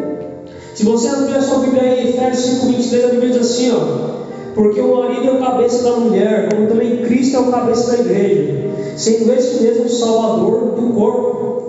Se 0.75 0.85
você 0.85 1.09
abrir 1.09 1.37
a 1.37 1.41
sua 1.41 1.61
Bíblia 1.61 1.83
em 1.83 2.09
Efésios 2.11 2.61
5, 2.61 2.67
23, 2.67 3.05
a 3.05 3.09
Bíblia 3.09 3.31
diz 3.31 3.41
assim: 3.41 3.73
ó, 3.73 4.55
Porque 4.55 4.83
o 4.83 4.97
marido 4.99 5.29
é 5.29 5.33
o 5.33 5.39
cabeça 5.39 5.83
da 5.83 5.93
mulher, 5.93 6.51
como 6.51 6.67
também 6.67 6.99
Cristo 6.99 7.39
é 7.39 7.41
o 7.41 7.51
cabeça 7.51 7.91
da 7.91 8.03
igreja, 8.03 8.71
sendo 8.99 9.33
este 9.33 9.63
mesmo 9.63 9.87
o 9.87 9.89
Salvador 9.89 10.75
do 10.79 10.93
corpo. 10.93 11.64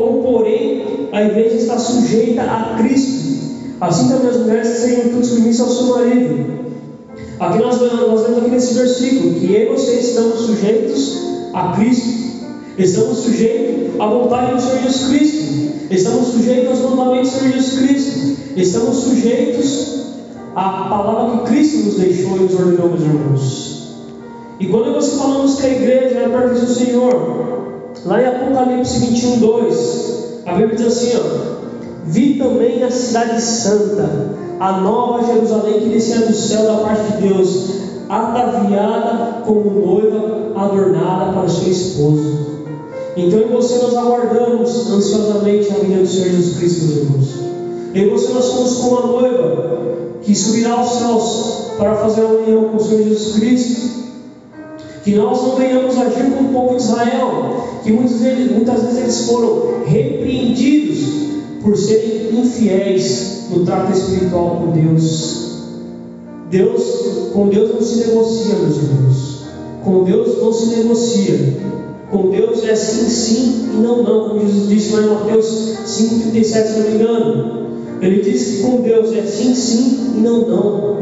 Como, 0.00 0.22
porém, 0.22 1.08
a 1.12 1.22
igreja 1.22 1.56
está 1.56 1.78
sujeita 1.78 2.42
a 2.42 2.76
Cristo 2.78 3.16
Assim 3.80 4.08
também 4.08 4.30
as 4.30 4.38
mulheres 4.38 4.68
sejam 4.68 5.22
submissas 5.22 5.60
ao 5.60 5.74
seu 5.74 5.86
marido. 5.96 6.56
Aqui 7.38 7.58
nós, 7.58 7.78
nós 7.78 8.22
vemos 8.22 8.38
aqui 8.38 8.50
nesse 8.50 8.74
versículo 8.74 9.34
que 9.34 9.52
eu 9.52 9.62
e 9.62 9.76
você 9.76 10.00
estamos 10.00 10.40
sujeitos 10.40 11.18
a 11.52 11.72
Cristo. 11.76 12.26
Estamos 12.78 13.18
sujeitos 13.18 14.00
à 14.00 14.06
vontade 14.06 14.54
do 14.54 14.60
Senhor 14.62 14.82
Jesus 14.82 15.08
Cristo. 15.08 15.94
Estamos 15.94 16.28
sujeitos 16.28 16.70
aos 16.70 16.90
mandamentos 16.94 17.30
do 17.30 17.38
Senhor 17.38 17.52
Jesus 17.52 17.78
Cristo. 17.78 18.36
Estamos 18.56 18.96
sujeitos 18.96 19.96
à 20.54 20.88
palavra 20.88 21.40
que 21.40 21.50
Cristo 21.50 21.84
nos 21.84 21.94
deixou 21.96 22.36
e 22.38 22.40
nos 22.40 22.54
ordenou, 22.54 22.88
meus 22.88 23.02
irmãos. 23.02 23.76
E 24.58 24.66
quando 24.68 24.92
nós 24.92 25.12
falamos 25.12 25.60
que 25.60 25.66
a 25.66 25.70
igreja 25.70 26.18
é 26.18 26.28
perto 26.30 26.60
do 26.60 26.74
Senhor, 26.74 27.75
lá 28.04 28.22
em 28.22 28.26
Apocalipse 28.26 28.98
21, 28.98 29.38
2, 29.38 30.42
a 30.46 30.52
Bíblia 30.54 30.76
diz 30.76 30.86
assim: 30.86 31.16
ó, 31.16 31.56
Vi 32.04 32.34
também 32.38 32.82
a 32.82 32.90
cidade 32.90 33.40
santa, 33.40 34.08
a 34.60 34.80
nova 34.80 35.24
Jerusalém 35.26 35.80
que 35.80 35.88
descia 35.88 36.20
do 36.20 36.34
céu 36.34 36.64
da 36.64 36.84
parte 36.84 37.12
de 37.12 37.28
Deus, 37.28 37.70
ataviada 38.08 39.42
como 39.44 39.70
noiva 39.70 40.52
adornada 40.54 41.32
para 41.32 41.44
o 41.44 41.50
seu 41.50 41.70
esposo. 41.70 42.46
Então 43.16 43.40
em 43.40 43.48
você 43.48 43.78
nós 43.78 43.96
aguardamos 43.96 44.90
ansiosamente 44.90 45.70
a 45.72 45.78
vinda 45.78 46.02
do 46.02 46.06
Senhor 46.06 46.30
Jesus 46.30 46.58
Cristo, 46.58 46.84
meus 46.84 46.96
irmãos. 46.98 47.28
Em 47.94 48.10
você 48.10 48.32
nós 48.32 48.44
somos 48.44 48.74
como 48.76 48.98
a 48.98 49.06
noiva 49.06 49.78
que 50.22 50.34
subirá 50.34 50.72
aos 50.72 50.90
céus 50.90 51.72
para 51.78 51.94
fazer 51.96 52.22
a 52.22 52.28
união 52.28 52.64
com 52.64 52.76
o 52.76 52.80
Senhor 52.80 53.04
Jesus 53.04 53.36
Cristo. 53.36 54.05
Que 55.06 55.14
nós 55.14 55.40
não 55.40 55.54
venhamos 55.54 55.96
agir 55.96 56.32
como 56.32 56.48
o 56.48 56.52
povo 56.52 56.76
de 56.76 56.82
Israel, 56.82 57.80
que 57.84 57.92
muitas 57.92 58.20
vezes, 58.20 58.50
muitas 58.50 58.82
vezes 58.82 58.98
eles 58.98 59.20
foram 59.26 59.84
repreendidos 59.84 60.98
por 61.62 61.76
serem 61.76 62.40
infiéis 62.40 63.46
no 63.52 63.64
trato 63.64 63.96
espiritual 63.96 64.64
com 64.64 64.72
Deus. 64.72 65.60
Deus, 66.50 67.30
com 67.32 67.46
Deus 67.46 67.72
não 67.72 67.82
se 67.82 67.98
negocia, 67.98 68.56
meus 68.56 68.76
irmãos. 68.78 69.42
Com 69.84 70.02
Deus 70.02 70.42
não 70.42 70.52
se 70.52 70.76
negocia. 70.76 71.56
Com 72.10 72.30
Deus 72.30 72.64
é 72.64 72.74
sim, 72.74 73.08
sim 73.08 73.68
e 73.74 73.76
não, 73.76 74.02
não, 74.02 74.28
como 74.28 74.40
Jesus 74.40 74.68
disse 74.68 74.92
lá 74.92 75.02
em 75.02 75.06
Mateus 75.06 75.46
5,37, 75.86 76.42
se 76.42 76.78
não 76.80 76.90
me 76.90 76.94
engano. 76.96 77.66
Ele 78.02 78.22
disse 78.22 78.56
que 78.56 78.62
com 78.64 78.80
Deus 78.80 79.12
é 79.12 79.22
sim, 79.22 79.54
sim 79.54 80.14
e 80.16 80.20
não, 80.20 80.48
não. 80.48 80.96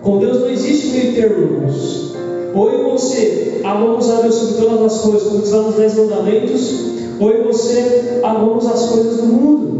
Com 0.00 0.18
Deus 0.20 0.42
não 0.42 0.48
existe 0.48 0.90
meio 0.90 1.12
termo, 1.12 1.42
irmãos. 1.42 2.12
Ou 2.54 2.90
você 2.90 3.60
amamos 3.64 4.10
a 4.10 4.20
Deus 4.20 4.34
sobre 4.34 4.66
todas 4.66 4.92
as 4.92 5.00
coisas, 5.00 5.22
como 5.22 5.56
lá 5.56 5.62
nos 5.68 5.76
Dez 5.76 5.94
Mandamentos, 5.96 6.80
ou 7.18 7.44
você 7.44 8.20
amamos 8.22 8.66
as 8.66 8.86
coisas 8.90 9.16
do 9.18 9.26
mundo. 9.26 9.72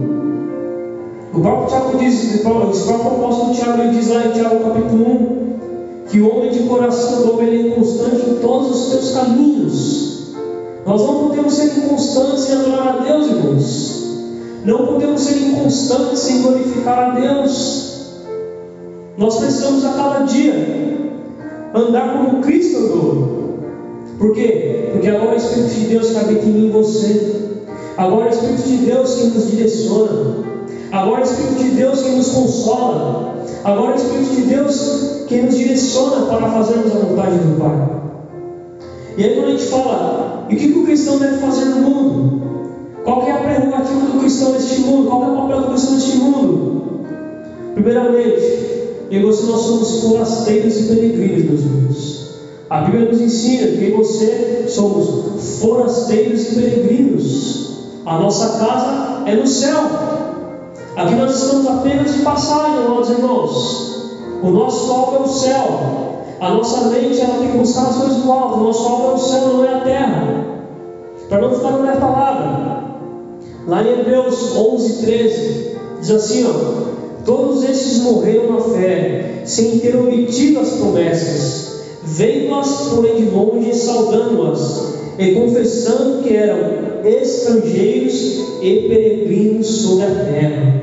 O 1.34 1.40
próprio 1.40 1.68
Tiago 1.68 1.98
diz, 1.98 2.34
o 2.36 2.42
próprio 2.42 3.08
apóstolo 3.08 3.54
Tiago 3.54 3.82
ele 3.82 3.98
diz 3.98 4.08
lá 4.08 4.26
em 4.26 4.32
Tiago 4.32 4.60
capítulo 4.64 5.04
1, 5.06 6.06
que 6.10 6.20
o 6.20 6.30
homem 6.30 6.50
de 6.50 6.60
coração 6.64 7.22
do 7.22 7.32
homem 7.32 7.48
é 7.48 7.68
inconstante 7.68 8.30
em 8.30 8.34
todos 8.36 8.70
os 8.70 8.90
seus 8.90 9.14
caminhos. 9.14 10.32
Nós 10.86 11.00
não 11.02 11.28
podemos 11.28 11.54
ser 11.54 11.78
inconstantes 11.78 12.50
em 12.50 12.52
adorar 12.54 12.88
a 12.88 13.04
Deus, 13.04 13.26
irmãos. 13.28 14.02
Não 14.64 14.86
podemos 14.86 15.20
ser 15.20 15.36
inconstantes 15.38 16.30
em 16.30 16.42
glorificar 16.42 16.98
a 16.98 17.20
Deus. 17.20 17.92
Nós 19.16 19.36
precisamos 19.36 19.84
a 19.84 19.92
cada 19.92 20.24
dia 20.24 21.11
andar 21.74 22.12
como 22.12 22.42
Cristo 22.42 22.78
andou. 22.78 23.42
Por 24.18 24.32
quê? 24.34 24.90
Porque 24.92 25.08
agora 25.08 25.34
o 25.34 25.36
Espírito 25.36 25.74
de 25.74 25.86
Deus 25.86 26.16
habita 26.16 26.44
em 26.44 26.52
mim 26.52 26.66
e 26.66 26.70
você. 26.70 27.50
Agora 27.96 28.26
o 28.26 28.28
Espírito 28.28 28.62
de 28.62 28.76
Deus 28.78 29.14
que 29.14 29.26
nos 29.28 29.50
direciona. 29.50 30.36
Agora 30.92 31.20
o 31.20 31.24
Espírito 31.24 31.62
de 31.62 31.70
Deus 31.70 32.02
que 32.02 32.10
nos 32.10 32.28
consola. 32.28 33.34
Agora 33.64 33.92
o 33.92 33.96
Espírito 33.96 34.34
de 34.34 34.42
Deus 34.42 35.24
que 35.26 35.40
nos 35.40 35.56
direciona 35.56 36.26
para 36.26 36.50
fazermos 36.50 36.94
a 36.94 36.98
vontade 36.98 37.38
do 37.38 37.58
Pai. 37.58 38.02
E 39.16 39.24
aí 39.24 39.34
quando 39.34 39.48
a 39.48 39.50
gente 39.50 39.64
fala, 39.64 40.46
e 40.48 40.54
o 40.54 40.58
que, 40.58 40.72
que 40.72 40.78
o 40.78 40.84
cristão 40.84 41.18
deve 41.18 41.38
fazer 41.38 41.66
no 41.66 41.80
mundo? 41.82 42.42
Qual 43.04 43.22
é 43.26 43.32
a 43.32 43.36
prerrogativa 43.38 44.00
do 44.06 44.20
cristão 44.20 44.52
neste 44.52 44.80
mundo? 44.80 45.08
Qual 45.08 45.24
é 45.24 45.28
o 45.28 45.36
papel 45.36 45.60
do 45.62 45.66
cristão 45.68 45.94
neste 45.94 46.16
mundo? 46.18 46.82
Primeiramente, 47.74 48.81
eu 49.12 49.20
e 49.20 49.24
você 49.24 49.46
nós 49.46 49.60
somos 49.60 50.00
forasteiros 50.00 50.80
e 50.80 50.82
peregrinos, 50.84 51.44
meus 51.44 51.60
irmãos. 51.60 52.32
A 52.70 52.80
Bíblia 52.80 53.12
nos 53.12 53.20
ensina 53.20 53.66
que 53.72 53.84
eu 53.84 53.88
e 53.88 53.92
você 53.92 54.64
somos 54.68 55.60
forasteiros 55.60 56.44
e 56.44 56.54
peregrinos. 56.54 57.72
A 58.06 58.18
nossa 58.18 58.58
casa 58.58 59.28
é 59.28 59.36
no 59.36 59.46
céu. 59.46 59.80
Aqui 60.96 61.14
nós 61.14 61.42
estamos 61.42 61.66
apenas 61.66 62.14
de 62.14 62.22
passagem, 62.22 62.86
amados 62.86 63.10
irmãos. 63.10 64.16
O 64.42 64.48
nosso 64.48 64.90
alvo 64.90 65.16
é 65.16 65.20
o 65.20 65.28
céu. 65.28 65.64
A 66.40 66.50
nossa 66.54 66.88
mente 66.88 67.20
ela 67.20 67.38
tem 67.38 67.50
que 67.50 67.58
buscar 67.58 67.88
as 67.88 67.96
coisas 67.96 68.16
do 68.16 68.32
alto. 68.32 68.60
O 68.60 68.62
nosso 68.64 68.88
alvo 68.88 69.10
é 69.10 69.14
o 69.14 69.18
céu, 69.18 69.48
não 69.48 69.64
é 69.66 69.74
a 69.74 69.80
terra. 69.80 70.46
Para 71.28 71.42
não 71.42 71.50
ficar 71.54 71.72
na 71.72 71.96
palavra. 71.96 72.82
Lá 73.66 73.82
em 73.82 74.00
Hebreus 74.00 74.56
11, 74.56 75.04
13, 75.04 75.76
diz 76.00 76.10
assim: 76.10 76.46
ó, 76.46 76.91
Todos 77.24 77.62
estes 77.64 77.98
morreram 78.00 78.52
na 78.52 78.60
fé, 78.60 79.42
sem 79.44 79.78
ter 79.78 79.96
obtido 79.96 80.60
as 80.60 80.70
promessas, 80.70 81.82
vendo-as 82.02 82.88
porém 82.88 83.16
de 83.16 83.30
longe, 83.30 83.74
saudando-as, 83.74 84.94
e 85.18 85.32
confessando 85.32 86.22
que 86.22 86.34
eram 86.34 87.04
estrangeiros 87.04 88.14
e 88.60 88.88
peregrinos 88.88 89.66
sobre 89.66 90.04
a 90.06 90.10
terra. 90.10 90.82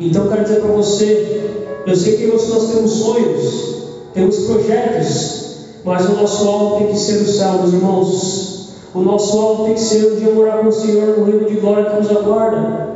Então, 0.00 0.28
quero 0.28 0.42
dizer 0.42 0.60
para 0.60 0.72
você: 0.72 1.40
eu 1.86 1.96
sei 1.96 2.16
que 2.16 2.26
nós 2.26 2.42
temos 2.72 2.90
sonhos, 2.92 3.74
temos 4.14 4.36
projetos, 4.38 5.38
mas 5.84 6.08
o 6.08 6.14
nosso 6.14 6.48
alvo 6.48 6.78
tem 6.78 6.88
que 6.88 6.98
ser 6.98 7.22
o 7.22 7.26
céu, 7.26 7.52
meus 7.54 7.72
irmãos. 7.72 8.68
O 8.94 9.00
nosso 9.00 9.38
alvo 9.38 9.64
tem 9.66 9.74
que 9.74 9.80
ser 9.80 10.04
o 10.06 10.16
dia 10.16 10.32
morar 10.32 10.58
com 10.58 10.68
o 10.68 10.72
Senhor 10.72 11.18
no 11.18 11.24
reino 11.24 11.48
de 11.48 11.54
glória 11.54 11.84
que 11.84 11.96
nos 11.96 12.10
aguarda. 12.10 12.87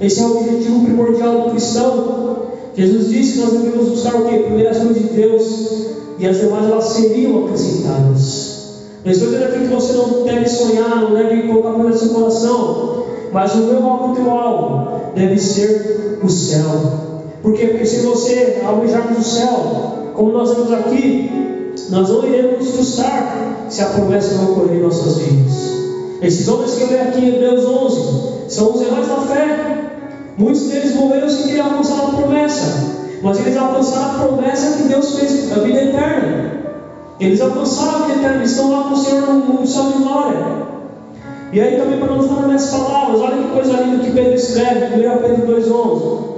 Esse 0.00 0.20
é 0.20 0.24
o 0.24 0.38
objetivo 0.38 0.84
primordial 0.84 1.42
do 1.42 1.50
cristão. 1.50 2.50
Jesus 2.74 3.08
disse 3.08 3.32
que 3.32 3.38
nós 3.40 3.52
devemos 3.52 3.88
buscar 3.88 4.14
o 4.14 4.24
quê? 4.26 4.38
Primeiro 4.38 4.70
as 4.70 4.78
coisas 4.78 4.96
de 4.96 5.08
Deus 5.08 5.70
e 6.18 6.26
as 6.26 6.38
demais 6.38 6.64
elas 6.64 6.84
seriam 6.84 7.44
acrescentadas. 7.44 8.60
Não 9.04 9.12
estou 9.12 9.28
dizendo 9.28 9.44
aqui 9.44 9.58
que 9.60 9.74
você 9.74 9.92
não 9.94 10.24
deve 10.24 10.48
sonhar, 10.48 11.02
não 11.02 11.14
deve 11.14 11.42
colocar 11.48 11.72
coisa 11.72 11.88
no 11.88 11.96
seu 11.98 12.08
coração, 12.10 13.04
mas 13.32 13.54
o 13.54 13.58
meu 13.58 13.86
alvo, 13.86 14.12
o 14.12 14.16
teu 14.16 14.30
alvo, 14.30 15.12
deve 15.14 15.38
ser 15.38 16.18
o 16.22 16.28
céu. 16.28 16.64
Por 17.42 17.54
quê? 17.54 17.66
Porque 17.68 17.86
se 17.86 18.00
você 18.04 18.60
almejarmos 18.64 19.18
o 19.18 19.22
céu, 19.22 20.12
como 20.14 20.32
nós 20.32 20.54
vemos 20.54 20.72
aqui, 20.72 21.72
nós 21.90 22.08
não 22.08 22.26
iremos 22.26 22.58
nos 22.58 22.70
frustrar 22.74 23.66
se 23.68 23.80
a 23.82 23.86
promessa 23.86 24.34
não 24.34 24.52
ocorrer 24.52 24.76
em 24.76 24.82
nossas 24.82 25.18
vidas. 25.18 25.80
Esses 26.22 26.48
homens 26.48 26.74
que 26.74 26.82
eu 26.82 26.88
leio 26.88 27.02
aqui 27.02 27.20
em 27.20 27.28
Hebreus 27.28 27.64
11 27.64 28.30
são 28.48 28.74
os 28.74 28.82
heróis 28.82 29.08
da 29.08 29.16
fé. 29.22 29.89
Muitos 30.40 30.68
deles 30.68 30.94
morreram 30.94 31.28
sem 31.28 31.48
querer 31.48 31.60
alcançar 31.60 31.98
a 31.98 32.12
promessa, 32.12 32.96
mas 33.22 33.38
eles 33.40 33.58
alcançaram 33.58 34.10
a 34.10 34.26
promessa 34.26 34.78
que 34.78 34.84
Deus 34.84 35.18
fez, 35.18 35.52
a 35.52 35.56
vida 35.56 35.82
eterna. 35.82 36.52
Eles 37.20 37.42
alcançaram 37.42 37.96
a 37.96 38.06
vida 38.06 38.20
eterna, 38.20 38.42
estão 38.42 38.70
lá 38.70 38.84
com 38.84 38.94
o 38.94 38.96
Senhor 38.96 39.34
no 39.34 39.66
céu 39.66 39.82
de 39.92 40.02
glória. 40.02 40.46
E 41.52 41.60
aí 41.60 41.76
também 41.78 41.98
para 41.98 42.14
não 42.14 42.26
falar 42.26 42.46
minhas 42.46 42.70
palavras, 42.70 43.20
olha 43.20 43.36
que 43.36 43.50
coisa 43.50 43.82
linda 43.82 44.02
que 44.02 44.12
Pedro 44.12 44.32
escreve, 44.32 44.86
1 44.86 45.18
Pedro 45.18 45.60
2,11. 45.60 46.30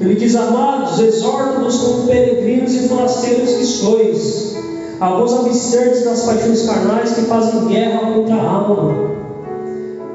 Ele 0.00 0.14
diz, 0.14 0.34
amados, 0.34 0.98
exorto-nos 0.98 1.76
como 1.76 2.06
peregrinos 2.06 2.74
e 2.74 2.88
forasteiros 2.88 3.50
que 3.50 3.66
sois, 3.66 4.56
a 5.00 5.10
vos 5.10 5.34
abster 5.34 6.02
das 6.02 6.22
paixões 6.22 6.62
carnais 6.62 7.12
que 7.12 7.22
fazem 7.22 7.66
guerra 7.66 8.10
contra 8.10 8.36
a 8.36 8.50
alma. 8.50 9.17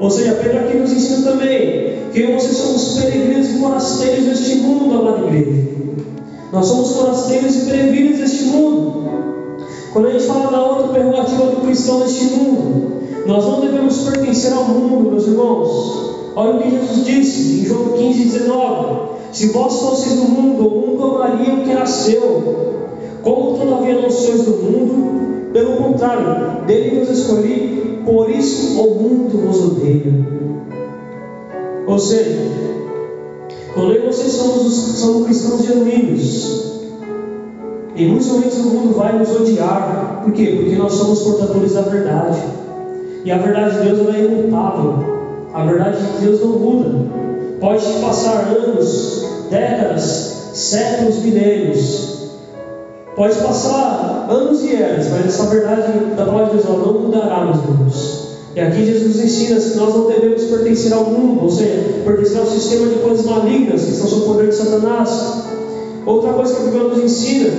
Ou 0.04 0.10
seja, 0.10 0.34
Pedro 0.34 0.58
aqui 0.58 0.76
nos 0.76 0.92
ensina 0.92 1.30
também 1.30 2.10
que 2.12 2.20
eu 2.20 2.28
e 2.28 2.32
você 2.34 2.52
somos 2.52 2.98
peregrinos 2.98 3.48
e 3.48 3.58
forasteiros 3.58 4.24
deste 4.26 4.56
mundo, 4.56 4.98
amada 4.98 5.26
igreja. 5.26 5.66
Nós 6.52 6.66
somos 6.66 6.94
forasteiros 6.94 7.56
e 7.56 7.64
peregrinos 7.64 8.18
deste 8.18 8.44
mundo. 8.44 9.08
Quando 9.94 10.08
a 10.08 10.10
gente 10.10 10.26
fala 10.26 10.50
da 10.50 10.62
outra 10.62 10.88
prerrogativa 10.88 11.46
do 11.46 11.62
cristão 11.62 12.00
neste 12.00 12.24
mundo, 12.24 12.98
nós 13.24 13.46
não 13.46 13.62
devemos 13.62 13.96
pertencer 14.00 14.52
ao 14.52 14.64
mundo, 14.64 15.10
meus 15.10 15.26
irmãos. 15.26 16.10
Olha 16.36 16.50
o 16.50 16.62
que 16.62 16.70
Jesus 16.70 17.06
disse 17.06 17.60
em 17.60 17.64
João 17.64 17.92
15, 17.96 18.24
19: 18.24 18.96
Se 19.32 19.46
vós 19.52 19.74
fosseis 19.74 20.16
do 20.16 20.24
mundo, 20.24 20.66
o 20.66 20.80
mundo 20.86 21.14
amaria 21.14 21.54
o 21.54 21.62
que 21.64 21.70
era 21.70 21.86
seu. 21.86 22.82
Como 23.22 23.56
todavia 23.56 24.02
não 24.02 24.10
sois 24.10 24.42
do 24.42 24.50
mundo, 24.50 25.33
pelo 25.54 25.76
contrário, 25.76 26.64
dele 26.66 26.98
vos 26.98 27.16
escolhi, 27.16 28.00
por 28.04 28.28
isso 28.28 28.82
o 28.82 29.00
mundo 29.00 29.38
vos 29.46 29.64
odeia. 29.64 30.12
Ou 31.86 31.96
seja, 31.96 32.40
quando 33.72 33.92
eu 33.92 34.02
e 34.02 34.06
vocês 34.06 34.32
somos, 34.32 34.74
somos 34.98 35.26
cristãos 35.26 35.64
genuínos, 35.64 36.82
em 37.94 38.08
muitos 38.08 38.26
momentos 38.26 38.58
o 38.58 38.70
mundo 38.70 38.96
vai 38.96 39.16
nos 39.16 39.30
odiar. 39.30 40.22
Por 40.24 40.32
quê? 40.32 40.56
Porque 40.60 40.74
nós 40.74 40.92
somos 40.92 41.22
portadores 41.22 41.74
da 41.74 41.82
verdade. 41.82 42.42
E 43.24 43.30
a 43.30 43.38
verdade 43.38 43.78
de 43.78 43.94
Deus 43.94 44.12
é 44.12 44.24
imutável. 44.24 44.94
A 45.52 45.64
verdade 45.64 45.98
de 46.04 46.26
Deus 46.26 46.40
não 46.40 46.58
muda. 46.58 47.06
Pode 47.60 47.84
passar 48.00 48.48
anos, 48.48 49.24
décadas, 49.48 50.50
séculos, 50.52 51.22
milênios. 51.22 52.13
Pode 53.16 53.36
passar 53.36 54.26
anos 54.28 54.62
e 54.64 54.74
eras, 54.74 55.08
mas 55.08 55.26
essa 55.26 55.44
verdade 55.46 56.14
da 56.16 56.26
palavra 56.26 56.56
de 56.56 56.64
Deus 56.64 56.78
não 56.84 56.94
mudará, 56.94 57.44
meus 57.44 57.58
irmãos. 57.58 58.24
E 58.56 58.60
aqui 58.60 58.84
Jesus 58.84 59.24
ensina 59.24 59.60
que 59.60 59.76
nós 59.76 59.94
não 59.94 60.06
devemos 60.06 60.42
pertencer 60.44 60.92
ao 60.92 61.04
mundo, 61.04 61.44
ou 61.44 61.50
seja, 61.50 62.02
pertencer 62.04 62.38
ao 62.38 62.46
sistema 62.46 62.88
de 62.88 62.96
coisas 62.96 63.24
malignas 63.24 63.84
que 63.84 63.90
estão 63.92 64.08
sob 64.08 64.22
o 64.22 64.26
poder 64.26 64.48
de 64.48 64.56
Satanás. 64.56 65.44
Outra 66.04 66.32
coisa 66.32 66.54
que 66.54 66.62
a 66.62 66.64
Bíblia 66.64 66.84
nos 66.84 66.98
ensina, 67.04 67.50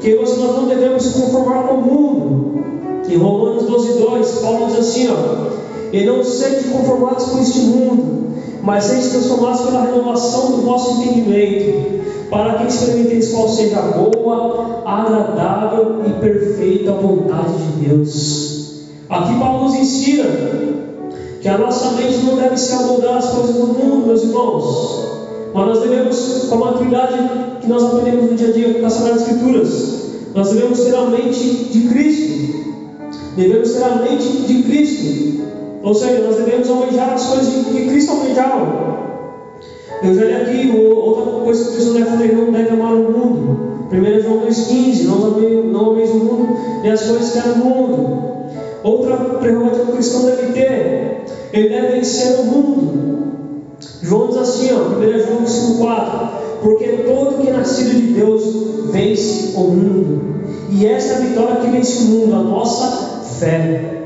que 0.00 0.14
nós 0.14 0.36
não 0.38 0.68
devemos 0.68 1.06
conformar 1.08 1.64
com 1.64 1.74
o 1.74 1.82
mundo. 1.82 2.64
Em 3.08 3.16
Romanos 3.16 3.64
12, 3.64 3.98
2, 3.98 4.30
Paulo 4.38 4.66
diz 4.68 4.78
assim: 4.78 5.08
ó, 5.08 5.50
E 5.92 6.04
não 6.04 6.22
sejam 6.22 6.70
conformados 6.70 7.24
com 7.24 7.40
este 7.40 7.58
mundo, 7.60 8.19
mas 8.62 8.84
sejam 8.84 9.10
transformados 9.10 9.60
pela 9.62 9.84
renovação 9.84 10.52
do 10.52 10.62
vosso 10.62 11.02
entendimento 11.02 12.00
para 12.30 12.54
que 12.54 12.68
experimenteis 12.68 13.32
qual 13.32 13.48
seja 13.48 13.78
a 13.78 13.82
boa, 13.82 14.82
agradável 14.86 16.02
e 16.06 16.10
perfeita 16.20 16.92
vontade 16.92 17.52
de 17.54 17.88
Deus. 17.88 18.84
Aqui 19.08 19.38
Paulo 19.38 19.64
nos 19.64 19.74
ensina 19.74 20.24
que 21.40 21.48
a 21.48 21.58
nossa 21.58 21.92
mente 21.92 22.18
não 22.18 22.36
deve 22.36 22.56
se 22.56 22.72
amoldar 22.72 23.16
às 23.16 23.30
coisas 23.30 23.56
do 23.56 23.66
mundo, 23.66 24.06
meus 24.06 24.22
irmãos, 24.22 25.10
mas 25.52 25.66
nós 25.66 25.80
devemos, 25.80 26.46
com 26.48 26.54
a 26.54 26.58
maturidade 26.58 27.16
que 27.60 27.66
nós 27.66 27.82
aprendemos 27.82 28.30
no 28.30 28.36
dia 28.36 28.48
a 28.48 28.52
dia 28.52 28.80
das 28.80 28.92
Sagradas 28.92 29.22
Escrituras, 29.22 30.00
nós 30.34 30.50
devemos 30.50 30.78
ter 30.80 30.94
a 30.94 31.06
mente 31.06 31.40
de 31.72 31.88
Cristo. 31.88 32.30
Devemos 33.36 33.72
ter 33.72 33.82
a 33.82 33.96
mente 33.96 34.28
de 34.46 34.62
Cristo. 34.62 35.40
Ou 35.82 35.94
seja, 35.94 36.22
nós 36.22 36.36
devemos 36.36 36.68
almejar 36.68 37.14
as 37.14 37.24
coisas 37.24 37.66
que 37.66 37.88
Cristo 37.88 38.12
almejava. 38.12 39.00
Eu 40.02 40.14
já 40.14 40.24
li 40.24 40.34
aqui 40.34 40.76
outra 40.76 41.40
coisa 41.40 41.64
que 41.64 41.70
o 41.70 41.74
pessoal 41.74 41.94
deve 41.94 42.10
fazer, 42.10 42.32
não 42.34 42.52
deve 42.52 42.70
amar 42.70 42.94
o 42.94 43.12
mundo. 43.12 43.70
1 43.92 44.20
João 44.22 44.40
2,15, 44.46 45.04
não 45.04 45.72
não 45.72 45.90
ameis 45.90 46.10
o 46.10 46.16
mundo, 46.16 46.56
nem 46.82 46.92
as 46.92 47.02
coisas 47.02 47.32
que 47.32 47.38
há 47.38 47.46
no 47.46 47.64
mundo. 47.64 48.30
Outra 48.82 49.16
prerrogativa 49.16 49.84
que 49.84 49.90
o 49.90 49.94
cristão 49.94 50.24
deve 50.24 50.52
ter, 50.52 51.24
ele 51.52 51.68
deve 51.68 51.96
vencer 51.96 52.40
o 52.40 52.44
mundo. 52.44 53.10
João 54.02 54.28
diz 54.28 54.36
assim, 54.38 54.70
ó, 54.72 54.96
1 54.96 55.00
João 55.26 55.44
5,4, 55.44 56.28
porque 56.62 56.88
todo 57.06 57.42
que 57.42 57.48
é 57.48 57.52
nascido 57.52 57.90
de 57.90 58.14
Deus 58.14 58.42
vence 58.90 59.56
o 59.56 59.60
mundo. 59.60 60.20
E 60.70 60.86
esta 60.86 61.14
é 61.14 61.16
a 61.16 61.20
vitória 61.20 61.56
que 61.56 61.70
vence 61.70 62.04
o 62.04 62.06
mundo, 62.06 62.34
a 62.34 62.42
nossa 62.42 63.24
fé. 63.38 63.99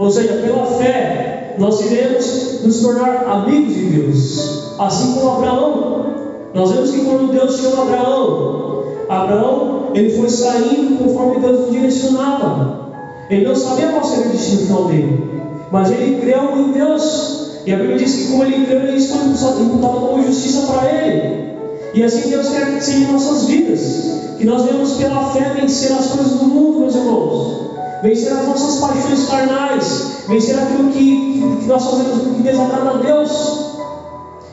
Ou 0.00 0.10
seja, 0.10 0.32
pela 0.32 0.64
fé, 0.64 1.56
nós 1.58 1.78
iremos 1.82 2.62
nos 2.62 2.80
tornar 2.80 3.22
amigos 3.28 3.74
de 3.74 3.84
Deus. 3.84 4.72
Assim 4.78 5.12
como 5.12 5.32
Abraão. 5.32 6.06
Nós 6.54 6.72
vemos 6.72 6.90
que 6.90 7.04
quando 7.04 7.30
Deus 7.30 7.60
chama 7.60 7.82
Abraão, 7.82 8.84
Abraão, 9.10 9.90
ele 9.94 10.16
foi 10.16 10.30
saindo 10.30 11.04
conforme 11.04 11.40
Deus 11.40 11.68
o 11.68 11.70
direcionava. 11.70 12.92
Ele 13.28 13.46
não 13.46 13.54
sabia 13.54 13.88
qual 13.88 14.02
seria 14.02 14.28
o 14.28 14.30
destino 14.30 14.62
final 14.62 14.84
dele. 14.86 15.42
Mas 15.70 15.90
ele 15.90 16.18
creu 16.22 16.56
em 16.56 16.72
Deus. 16.72 17.60
E 17.66 17.74
a 17.74 17.76
Bíblia 17.76 17.98
diz 17.98 18.14
que 18.14 18.28
como 18.28 18.44
ele 18.44 18.64
creu, 18.64 18.96
isso 18.96 19.14
foi 19.14 19.62
imputado 19.62 20.00
como 20.00 20.22
justiça 20.22 20.66
para 20.72 20.90
ele. 20.90 21.56
E 21.92 22.02
assim 22.02 22.30
Deus 22.30 22.48
quer 22.48 22.74
que 22.74 22.82
seja 22.82 23.00
em 23.00 23.12
nossas 23.12 23.44
vidas. 23.44 24.34
Que 24.38 24.46
nós 24.46 24.62
venhamos 24.62 24.94
pela 24.94 25.26
fé 25.26 25.52
vencer 25.60 25.92
as 25.92 26.06
coisas 26.06 26.38
do 26.38 26.46
mundo, 26.46 26.80
meus 26.80 26.94
irmãos 26.94 27.69
vencer 28.02 28.32
as 28.32 28.46
nossas 28.46 28.80
paixões 28.80 29.28
carnais, 29.28 30.24
vencer 30.28 30.58
aquilo 30.58 30.90
que, 30.90 31.58
que 31.60 31.66
nós 31.66 31.84
fazemos 31.84 32.36
que 32.36 32.42
desagrada 32.42 32.90
a 32.90 32.96
Deus. 32.98 33.70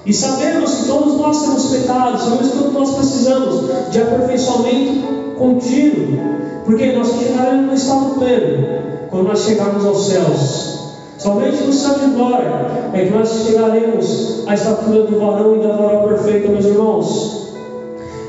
E 0.05 0.13
sabemos 0.13 0.73
que 0.73 0.87
todos 0.87 1.17
nós 1.17 1.41
temos 1.41 1.65
pecados, 1.65 2.21
sabemos 2.21 2.51
que 2.51 2.57
todos 2.57 2.73
nós 2.73 2.95
precisamos 2.95 3.91
de 3.91 4.01
aperfeiçoamento 4.01 5.35
contínuo, 5.37 6.19
porque 6.65 6.93
nós 6.93 7.11
chegaremos 7.11 7.65
no 7.67 7.73
estado 7.73 8.15
pleno 8.19 8.67
quando 9.09 9.27
nós 9.27 9.43
chegarmos 9.43 9.85
aos 9.85 10.07
céus. 10.07 10.77
Somente 11.17 11.63
no 11.63 11.73
céu 11.73 11.99
de 11.99 12.05
glória 12.07 12.91
é 12.93 13.05
que 13.05 13.09
nós 13.11 13.29
chegaremos 13.45 14.43
à 14.47 14.53
estatura 14.53 15.03
do 15.03 15.19
varão 15.19 15.55
e 15.55 15.67
da 15.67 15.75
varoa 15.75 16.07
perfeita, 16.07 16.49
meus 16.49 16.65
irmãos. 16.65 17.47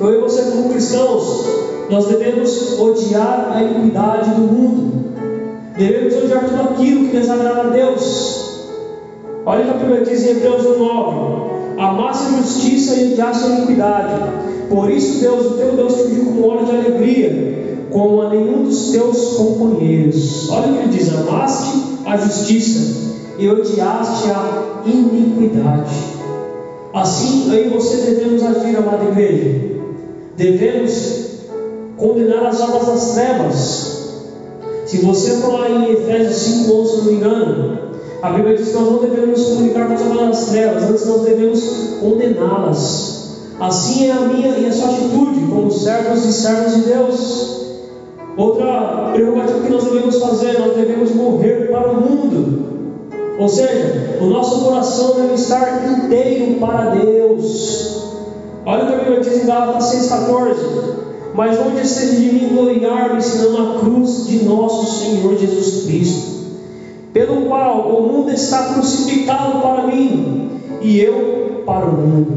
Eu 0.00 0.14
e 0.14 0.20
você, 0.20 0.50
como 0.50 0.70
cristãos, 0.70 1.44
nós 1.90 2.06
devemos 2.06 2.78
odiar 2.78 3.52
a 3.54 3.62
iniquidade 3.62 4.30
do 4.30 4.40
mundo. 4.40 5.07
Devemos 5.78 6.16
odiar 6.16 6.44
tudo 6.44 6.60
aquilo 6.60 7.08
que 7.08 7.16
desagrada 7.16 7.60
a 7.60 7.70
Deus. 7.70 8.66
Olha 9.46 9.60
o 9.60 9.64
que 9.64 9.70
a 9.70 9.74
Bíblia 9.74 10.04
diz 10.04 10.26
em 10.26 10.30
Hebreus 10.30 10.64
9: 10.76 11.78
Amasse 11.78 12.34
a 12.34 12.38
justiça 12.38 12.96
e 12.96 13.12
odiasse 13.12 13.46
a 13.46 13.48
iniquidade. 13.50 14.14
Por 14.68 14.90
isso, 14.90 15.20
Deus, 15.20 15.46
o 15.46 15.50
teu 15.50 15.76
Deus, 15.76 15.94
te 15.94 16.02
ungiu 16.02 16.24
com 16.24 16.48
óleo 16.48 16.66
de 16.66 16.70
alegria, 16.72 17.86
como 17.90 18.22
a 18.22 18.30
nenhum 18.30 18.64
dos 18.64 18.90
teus 18.90 19.36
companheiros. 19.36 20.50
Olha 20.50 20.66
o 20.66 20.72
que 20.74 20.78
ele 20.80 20.88
diz: 20.88 21.14
Amaste 21.14 21.78
a 22.04 22.16
justiça 22.16 23.14
e 23.38 23.48
odiaste 23.48 24.30
a 24.30 24.82
iniquidade. 24.84 25.94
Assim, 26.92 27.52
aí 27.52 27.68
você 27.68 27.98
devemos 27.98 28.42
agir, 28.42 28.76
amada 28.76 29.04
igreja. 29.04 29.60
Devemos 30.36 31.28
condenar 31.96 32.46
as 32.46 32.60
obras 32.60 32.86
das 32.86 33.14
trevas 33.14 33.87
se 34.88 35.04
você 35.04 35.32
for 35.32 35.52
lá 35.52 35.68
em 35.68 35.92
Efésios 35.92 36.36
5, 36.36 36.72
11, 36.72 36.90
se 36.90 36.96
não 36.96 37.04
me 37.04 37.12
engano, 37.12 37.78
a 38.22 38.30
Bíblia 38.30 38.56
diz 38.56 38.68
que 38.68 38.74
nós 38.74 38.90
não 38.90 38.98
devemos 39.00 39.44
comunicar 39.44 39.86
com 39.86 40.24
as 40.30 40.46
trevas, 40.46 40.82
antes 40.84 41.06
nós 41.06 41.22
devemos 41.24 41.62
condená-las. 42.00 43.36
Assim 43.60 44.08
é 44.08 44.12
a 44.12 44.20
minha 44.20 44.48
e 44.48 44.64
a 44.64 44.72
sua 44.72 44.88
atitude, 44.88 45.40
como 45.52 45.70
servos 45.70 46.24
e 46.24 46.32
servos 46.32 46.74
de 46.74 46.80
Deus. 46.84 47.66
Outra 48.38 49.10
prerrogativa 49.12 49.60
que 49.60 49.70
nós 49.70 49.84
devemos 49.84 50.18
fazer, 50.20 50.58
nós 50.58 50.74
devemos 50.74 51.14
morrer 51.14 51.70
para 51.70 51.90
o 51.90 52.00
mundo. 52.00 52.62
Ou 53.38 53.48
seja, 53.48 54.16
o 54.22 54.24
nosso 54.24 54.64
coração 54.64 55.16
deve 55.16 55.34
estar 55.34 55.84
inteiro 55.86 56.58
para 56.58 56.94
Deus. 56.94 58.04
Olha 58.64 58.84
o 58.84 58.86
que 58.86 58.94
a 58.94 58.98
Bíblia 59.00 59.20
diz 59.20 59.42
em 59.42 59.46
Gálatas 59.46 59.84
6,14 59.92 61.07
mas 61.38 61.56
onde 61.60 61.82
esteja 61.82 62.16
de 62.16 62.32
mim 62.32 62.48
gloriar-me, 62.52 63.22
senão 63.22 63.76
a 63.76 63.78
cruz 63.78 64.26
de 64.26 64.44
nosso 64.44 64.98
Senhor 64.98 65.38
Jesus 65.38 65.84
Cristo, 65.84 66.32
pelo 67.12 67.42
qual 67.42 67.90
o 67.90 68.12
mundo 68.12 68.32
está 68.32 68.74
crucificado 68.74 69.60
para 69.60 69.86
mim 69.86 70.50
e 70.82 70.98
eu 70.98 71.62
para 71.64 71.86
o 71.86 71.92
mundo. 71.92 72.32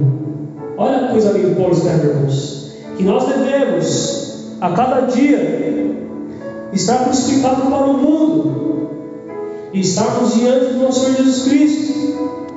Olha 0.77 1.07
a 1.07 1.07
coisa 1.07 1.31
ali 1.31 1.39
que 1.39 1.55
Paulo 1.55 1.75
irmãos, 1.75 2.73
que 2.95 3.03
nós 3.03 3.25
devemos 3.25 4.55
a 4.61 4.69
cada 4.69 5.07
dia 5.07 5.97
estar 6.71 7.05
crucificado 7.05 7.71
para 7.71 7.87
o 7.87 7.93
mundo 7.97 8.89
e 9.73 9.79
estarmos 9.79 10.35
diante 10.35 10.73
do 10.73 10.79
nosso 10.79 11.05
Senhor 11.05 11.17
Jesus 11.17 11.47
Cristo. 11.47 12.51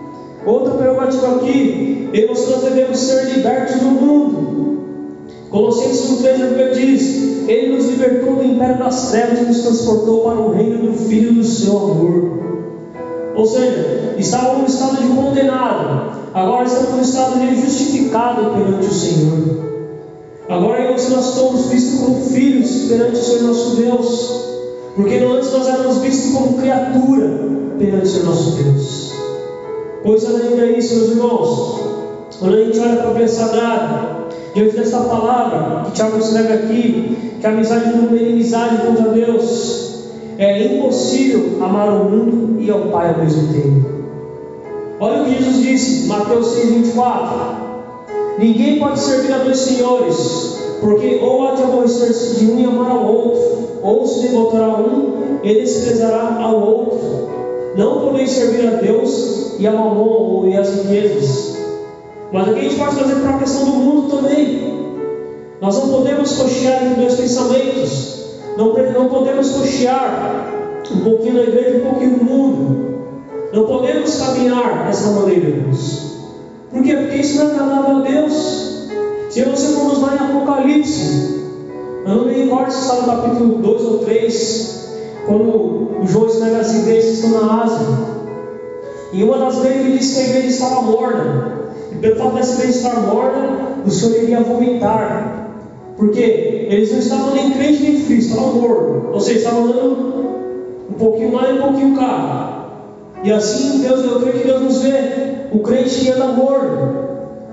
Outra 0.44 0.74
prerrogativa 0.74 1.37
aqui, 1.37 2.11
eu 2.12 2.28
nós 2.28 2.64
devemos 2.64 2.98
ser 2.98 3.33
libertos 3.33 3.76
do 3.76 3.87
mundo 3.87 4.73
Colossenses 5.55 6.21
1,3 6.21 6.43
a 6.43 6.47
Bíblia 6.49 6.75
diz: 6.75 7.47
Ele 7.47 7.77
nos 7.77 7.87
libertou 7.87 8.35
do 8.35 8.45
império 8.45 8.77
das 8.77 9.12
trevas 9.12 9.38
e 9.38 9.43
nos 9.45 9.62
transportou 9.62 10.23
para 10.23 10.40
o 10.40 10.53
reino 10.53 10.90
do 10.90 10.99
Filho 10.99 11.33
do 11.33 11.45
seu 11.45 11.79
amor. 11.79 12.40
Ou 13.37 13.47
seja, 13.47 14.17
estávamos 14.19 14.62
no 14.62 14.67
estado 14.67 14.97
de 14.97 15.14
condenado, 15.14 16.19
agora 16.35 16.64
estamos 16.64 16.90
no 16.97 17.03
estado 17.03 17.38
de 17.38 17.61
justificado 17.61 18.51
perante 18.51 18.87
o 18.88 18.93
Senhor. 18.93 19.38
Agora 20.49 20.90
nós 20.90 21.25
somos 21.25 21.67
vistos 21.67 22.01
como 22.01 22.17
filhos 22.17 22.88
perante 22.88 23.14
o 23.14 23.23
Senhor 23.23 23.43
nosso 23.45 23.77
Deus, 23.77 24.49
porque 24.97 25.19
antes 25.19 25.53
nós 25.53 25.69
éramos 25.69 25.99
vistos 25.99 26.33
como 26.33 26.55
criatura 26.55 27.31
perante 27.79 28.07
o 28.07 28.09
Senhor 28.09 28.27
nosso 28.27 28.61
Deus. 28.61 29.12
Pois 30.03 30.25
além 30.25 30.75
disso, 30.75 30.97
meus 30.97 31.11
irmãos, 31.11 31.81
quando 32.40 32.55
a 32.57 32.64
gente 32.64 32.81
olha 32.81 32.97
para 32.97 33.11
Bíblia 33.11 33.29
Sagrada, 33.29 34.13
Diante 34.55 34.77
dessa 34.77 35.01
palavra 35.01 35.83
que 35.85 35.90
Tiago 35.97 36.17
escreve 36.17 36.53
aqui, 36.53 37.17
que 37.40 37.47
a 37.47 37.51
amizade 37.51 37.97
não 37.97 38.07
tem 38.07 38.19
inimizade 38.19 38.87
contra 38.87 39.11
Deus, 39.11 40.05
é 40.38 40.62
impossível 40.62 41.59
amar 41.61 41.88
o 41.88 42.05
mundo 42.05 42.61
e 42.61 42.71
ao 42.71 42.83
Pai 42.83 43.11
ao 43.11 43.19
mesmo 43.19 43.53
tempo. 43.53 43.85
Olha 45.01 45.23
o 45.23 45.25
que 45.25 45.43
Jesus 45.43 45.57
disse, 45.57 46.07
Mateus 46.07 46.57
6,24: 46.57 48.38
Ninguém 48.38 48.79
pode 48.79 49.01
servir 49.01 49.33
a 49.33 49.38
dois 49.38 49.59
senhores, 49.59 50.61
porque 50.81 51.19
ou 51.21 51.49
há 51.49 51.55
de 51.57 51.64
aborrecer-se 51.64 52.37
de 52.37 52.53
um 52.53 52.61
e 52.61 52.64
amar 52.64 52.93
ao 52.93 53.12
outro, 53.12 53.81
ou 53.83 54.07
se 54.07 54.29
devotará 54.29 54.67
a 54.67 54.79
um 54.79 55.40
e 55.43 55.53
desprezará 55.53 56.38
ao 56.40 56.61
outro. 56.61 57.29
Não 57.77 58.01
podeis 58.03 58.31
servir 58.31 58.69
a 58.69 58.77
Deus 58.77 59.57
e 59.59 59.67
a 59.67 59.73
mamon 59.73 60.47
e 60.47 60.57
as 60.57 60.73
riquezas. 60.77 61.54
Mas 62.35 62.49
aqui 62.49 62.59
a 62.59 62.62
gente 62.62 62.77
pode 62.81 62.97
trazer 62.97 63.14
para 63.20 63.31
a 63.31 63.38
questão 63.38 63.64
do 63.64 63.70
mundo 63.77 64.16
também. 64.16 64.90
Nós 65.61 65.79
não 65.79 65.88
podemos 65.88 66.37
cochear 66.37 66.85
entre 66.85 67.01
dois 67.01 67.14
pensamentos. 67.14 68.25
Não, 68.57 68.75
não 68.92 69.09
podemos 69.09 69.51
cochear 69.51 70.53
um 70.90 71.01
pouquinho 71.05 71.35
na 71.35 71.42
igreja 71.42 71.77
um 71.79 71.90
pouquinho 71.90 72.16
no 72.16 72.25
mundo. 72.25 72.94
Não 73.53 73.66
podemos 73.66 74.16
caminhar 74.16 74.85
dessa 74.85 75.12
maneira, 75.12 75.49
irmãos. 75.49 76.16
Por 76.73 76.83
quê? 76.83 76.97
Porque 76.97 77.18
isso 77.18 77.37
não 77.37 77.44
é 77.44 77.55
agradável 77.55 77.97
a 77.99 78.01
Deus. 78.01 78.88
Se 79.31 79.44
você 79.44 79.73
formos 79.75 80.03
lá 80.03 80.16
em 80.16 80.37
Apocalipse, 80.37 81.40
eu 82.05 82.14
não 82.16 82.25
me 82.25 82.33
recordo 82.35 82.73
se 82.73 82.81
está 82.81 82.97
no 82.97 83.07
capítulo 83.07 83.62
2 83.62 83.83
ou 83.83 83.99
3, 83.99 84.88
quando 85.25 85.44
o 85.44 86.01
João 86.05 86.27
escreve 86.27 86.57
as 86.57 86.75
igrejas 86.75 87.05
que 87.05 87.27
estão 87.27 87.47
na 87.47 87.62
Ásia. 87.62 87.87
E 89.12 89.23
uma 89.23 89.38
das 89.38 89.57
vezes 89.59 89.79
ele 89.79 89.99
disse 89.99 90.14
que 90.16 90.20
a 90.20 90.29
igreja 90.31 90.49
estava 90.49 90.83
morna. 90.83 91.54
Pelo 92.05 92.17
fato 92.17 92.35
dessa 92.35 92.61
igreja 92.61 92.79
estar 92.81 93.01
morna, 93.01 93.79
o 93.87 93.90
Senhor 93.90 94.25
iria 94.25 94.40
vomitar. 94.40 95.57
Porque 95.97 96.67
eles 96.69 96.93
não 96.93 96.99
estavam 96.99 97.35
nem 97.35 97.53
crente 97.53 97.83
nem 97.83 97.99
frio, 98.03 98.19
estavam 98.19 98.57
mortos. 98.57 99.14
Ou 99.14 99.21
seja, 99.21 99.38
estavam 99.38 99.64
andando 99.64 100.14
um 100.90 100.93
pouquinho 100.99 101.35
lá 101.35 101.49
e 101.49 101.59
um 101.59 101.62
pouquinho 101.62 101.97
cá. 101.97 102.69
E 103.23 103.33
assim, 103.33 103.79
Deus, 103.79 104.05
eu 104.05 104.21
creio 104.21 104.38
que 104.38 104.47
Deus 104.47 104.61
nos 104.61 104.83
vê. 104.83 104.99
O 105.51 105.61
crente 105.61 106.01
que 106.01 106.11
anda 106.11 106.27
morto. 106.27 106.77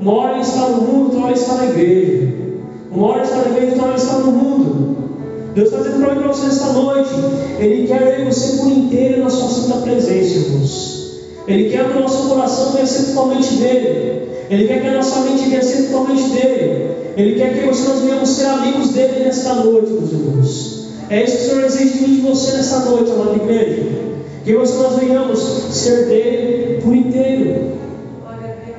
Uma 0.02 0.14
hora 0.16 0.34
ele 0.34 0.42
está 0.42 0.68
no 0.68 0.82
mundo, 0.82 1.04
outra 1.06 1.22
hora 1.22 1.34
está 1.34 1.54
na 1.54 1.66
igreja. 1.68 2.34
Uma 2.92 3.08
hora 3.08 3.24
está 3.24 3.38
na 3.38 3.52
igreja, 3.52 3.72
outra 3.72 3.88
hora 3.88 3.96
está 3.96 4.18
no 4.18 4.32
mundo. 4.34 4.98
Deus 5.56 5.70
está 5.70 5.82
dizendo 5.82 6.04
para 6.04 6.14
mim 6.14 6.22
para 6.24 6.28
você 6.28 6.48
esta 6.48 6.74
noite. 6.74 7.10
Ele 7.58 7.88
quer 7.88 8.26
você 8.26 8.58
por 8.58 8.70
inteiro 8.70 9.24
na 9.24 9.30
sua 9.30 9.48
santa 9.48 9.78
presença, 9.80 10.40
irmãos. 10.40 11.22
Ele 11.48 11.70
quer 11.70 11.90
que 11.90 11.98
o 11.98 12.02
nosso 12.02 12.28
coração 12.28 12.74
venha 12.74 12.86
ser 12.86 13.14
totalmente 13.14 13.56
dele. 13.56 14.21
Ele 14.52 14.68
quer 14.68 14.82
que 14.82 14.88
a 14.88 14.96
nossa 14.98 15.22
mente 15.22 15.48
venha 15.48 15.64
ser 15.64 15.88
totalmente 15.88 16.30
dele. 16.32 16.92
Ele 17.16 17.36
quer 17.36 17.54
que 17.54 17.66
nós 17.66 18.02
venhamos 18.02 18.30
ser 18.30 18.48
amigos 18.48 18.90
dele 18.90 19.24
nesta 19.24 19.54
noite, 19.56 19.94
meus 19.94 20.12
irmãos. 20.12 20.88
É 21.10 21.24
isso 21.24 21.38
que 21.38 21.44
o 21.44 21.50
Senhor 21.50 21.64
exige 21.64 22.00
de 22.00 22.02
mim 22.02 22.16
de 22.16 22.22
você 22.22 22.58
nesta 22.58 22.80
noite, 22.80 23.12
amada 23.12 23.36
igreja. 23.42 23.84
Que 24.44 24.54
nós 24.54 25.00
venhamos 25.00 25.40
ser 25.40 26.06
dele 26.08 26.82
por 26.84 26.94
inteiro. 26.94 27.72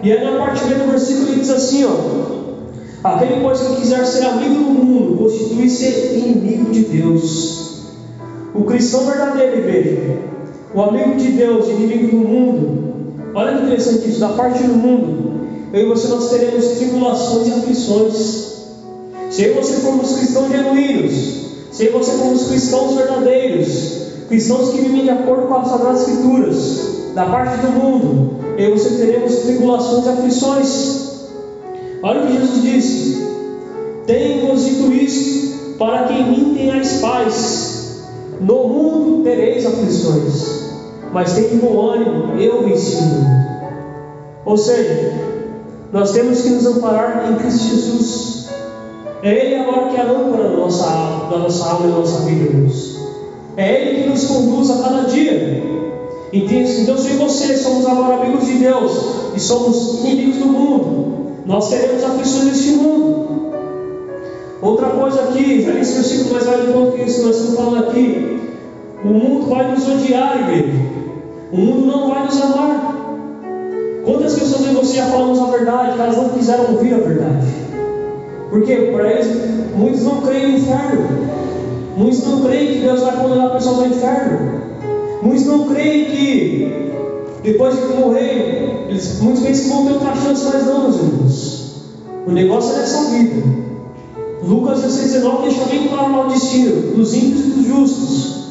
E 0.02 0.12
aí 0.12 0.22
na 0.22 0.44
parte 0.44 0.62
B 0.64 0.74
do 0.74 0.90
versículo 0.90 1.28
ele 1.28 1.40
diz 1.40 1.50
assim, 1.50 1.86
ó. 1.86 2.42
Aquele, 3.04 3.40
pois, 3.40 3.58
que 3.58 3.76
quiser 3.76 4.04
ser 4.04 4.26
amigo 4.26 4.54
do 4.54 4.70
mundo, 4.70 5.18
constitui-se 5.18 5.86
inimigo 6.18 6.70
de 6.70 6.82
Deus. 6.82 7.82
O 8.54 8.64
cristão 8.64 9.06
verdadeiro, 9.06 9.56
igreja, 9.56 10.18
o 10.74 10.82
amigo 10.82 11.16
de 11.16 11.32
Deus, 11.32 11.66
inimigo 11.68 12.08
do 12.08 12.28
mundo. 12.28 12.82
Olha 13.34 13.56
que 13.56 13.64
interessante 13.64 14.10
isso, 14.10 14.20
da 14.20 14.28
parte 14.28 14.62
do 14.64 14.74
mundo, 14.74 15.21
eu 15.72 15.86
e 15.86 15.88
você 15.88 16.08
nós 16.08 16.28
teremos 16.28 16.66
tribulações 16.66 17.48
e 17.48 17.52
aflições. 17.52 18.52
Se 19.30 19.44
eu 19.44 19.52
e 19.52 19.54
você 19.54 19.80
formos 19.80 20.12
cristãos 20.18 20.50
genuínos, 20.50 21.12
se 21.72 21.86
eu 21.86 21.90
e 21.90 21.92
você 21.92 22.12
formos 22.12 22.46
cristãos 22.48 22.94
verdadeiros, 22.94 24.02
cristãos 24.28 24.68
que 24.70 24.82
vivem 24.82 25.04
de 25.04 25.10
acordo 25.10 25.46
com 25.46 25.54
as 25.54 25.68
Sagradas 25.68 26.00
Escrituras, 26.02 26.92
da 27.14 27.24
parte 27.24 27.56
do 27.62 27.68
mundo, 27.72 28.36
eu 28.58 28.74
e 28.74 28.78
você 28.78 28.90
teremos 28.90 29.34
tribulações 29.36 30.04
e 30.04 30.08
aflições. 30.10 31.12
Olha 32.02 32.20
o 32.20 32.26
que 32.26 32.32
Jesus 32.34 32.62
disse: 32.62 33.26
Tenho-vos 34.06 34.64
dito 34.66 34.92
isto, 34.92 35.76
para 35.78 36.04
que 36.04 36.12
em 36.12 36.30
mim 36.30 36.54
tenhais 36.54 37.00
paz. 37.00 38.02
No 38.42 38.68
mundo 38.68 39.22
tereis 39.22 39.64
aflições, 39.64 40.72
mas 41.12 41.32
tenham 41.32 41.58
bom 41.58 41.80
ânimo, 41.92 42.38
eu 42.38 42.62
venci 42.62 42.96
o 42.96 43.02
mundo. 43.02 43.42
Ou 44.44 44.56
seja, 44.56 45.31
nós 45.92 46.12
temos 46.12 46.40
que 46.40 46.48
nos 46.48 46.66
amparar 46.66 47.30
em 47.30 47.36
Cristo 47.36 47.68
Jesus. 47.68 48.48
É 49.22 49.30
Ele 49.30 49.56
agora 49.56 49.88
que 49.88 49.96
é 49.96 50.00
a 50.00 50.10
âncora 50.10 50.48
da 50.48 50.56
nossa, 50.56 50.86
da 51.30 51.38
nossa 51.38 51.70
alma 51.70 51.86
e 51.86 51.90
da 51.90 51.98
nossa 51.98 52.24
vida, 52.24 52.50
Deus. 52.50 52.98
É 53.58 53.72
Ele 53.72 54.02
que 54.02 54.08
nos 54.08 54.24
conduz 54.24 54.70
a 54.70 54.82
cada 54.82 55.02
dia. 55.02 55.62
Então, 56.32 56.96
se 56.96 57.16
você 57.16 57.58
somos 57.58 57.86
agora 57.86 58.14
amigos 58.14 58.46
de 58.46 58.54
Deus 58.54 58.92
e 59.36 59.40
somos 59.40 60.00
inimigos 60.00 60.38
do 60.38 60.46
mundo, 60.46 61.42
nós 61.44 61.68
teremos 61.68 62.02
aflições 62.02 62.44
neste 62.46 62.70
mundo. 62.70 63.52
Outra 64.62 64.88
coisa 64.90 65.24
aqui, 65.24 65.60
já 65.62 65.72
nesse 65.74 65.94
versículo 65.94 66.32
mais 66.32 66.66
de 66.66 66.72
ponto 66.72 66.92
que 66.92 67.02
isso 67.02 67.26
nós 67.26 67.36
estamos 67.36 67.56
falando 67.56 67.88
aqui. 67.88 68.40
O 69.04 69.08
mundo 69.08 69.50
vai 69.50 69.70
nos 69.72 69.86
odiar, 69.86 70.40
igreja. 70.40 70.78
O 71.52 71.56
mundo 71.58 71.86
não 71.86 72.08
vai 72.08 72.24
nos 72.24 72.40
amar. 72.40 73.01
Quantas 74.04 74.34
pessoas 74.34 74.66
em 74.66 74.74
você 74.74 74.96
já 74.96 75.06
falamos 75.06 75.38
a 75.40 75.46
verdade, 75.46 76.00
elas 76.00 76.16
não 76.16 76.30
quiseram 76.30 76.72
ouvir 76.72 76.94
a 76.94 76.98
verdade? 76.98 77.46
Porque 78.50 78.74
para 78.92 79.12
eles, 79.12 79.28
muitos 79.76 80.02
não 80.02 80.20
creem 80.22 80.52
no 80.52 80.58
inferno. 80.58 81.08
Muitos 81.96 82.26
não 82.26 82.42
creem 82.42 82.72
que 82.72 82.80
Deus 82.80 83.00
vai 83.00 83.16
condenar 83.16 83.52
pessoas 83.52 83.78
ao 83.78 83.86
inferno. 83.86 84.62
Muitos 85.22 85.46
não 85.46 85.68
creem 85.68 86.04
que 86.06 86.92
depois 87.44 87.76
de 87.76 87.94
morrer, 87.94 88.86
eles, 88.88 89.20
muitos 89.20 89.42
pensam 89.42 89.64
que 89.64 89.70
vão 89.70 89.86
ter 89.86 89.92
outra 89.92 90.14
chance, 90.16 90.44
mas 90.52 90.66
não, 90.66 90.82
meus 90.82 90.96
irmãos. 90.96 91.72
O 92.26 92.32
negócio 92.32 92.74
é 92.74 92.78
nessa 92.78 93.10
vida. 93.10 93.42
Lucas 94.42 94.82
16, 94.82 95.12
19 95.12 95.42
deixa 95.48 95.64
bem 95.66 95.88
claro 95.88 96.26
o 96.26 96.28
destino 96.28 96.96
dos 96.96 97.14
ímpios 97.14 97.46
e 97.46 97.50
dos 97.50 97.66
justos. 97.66 98.42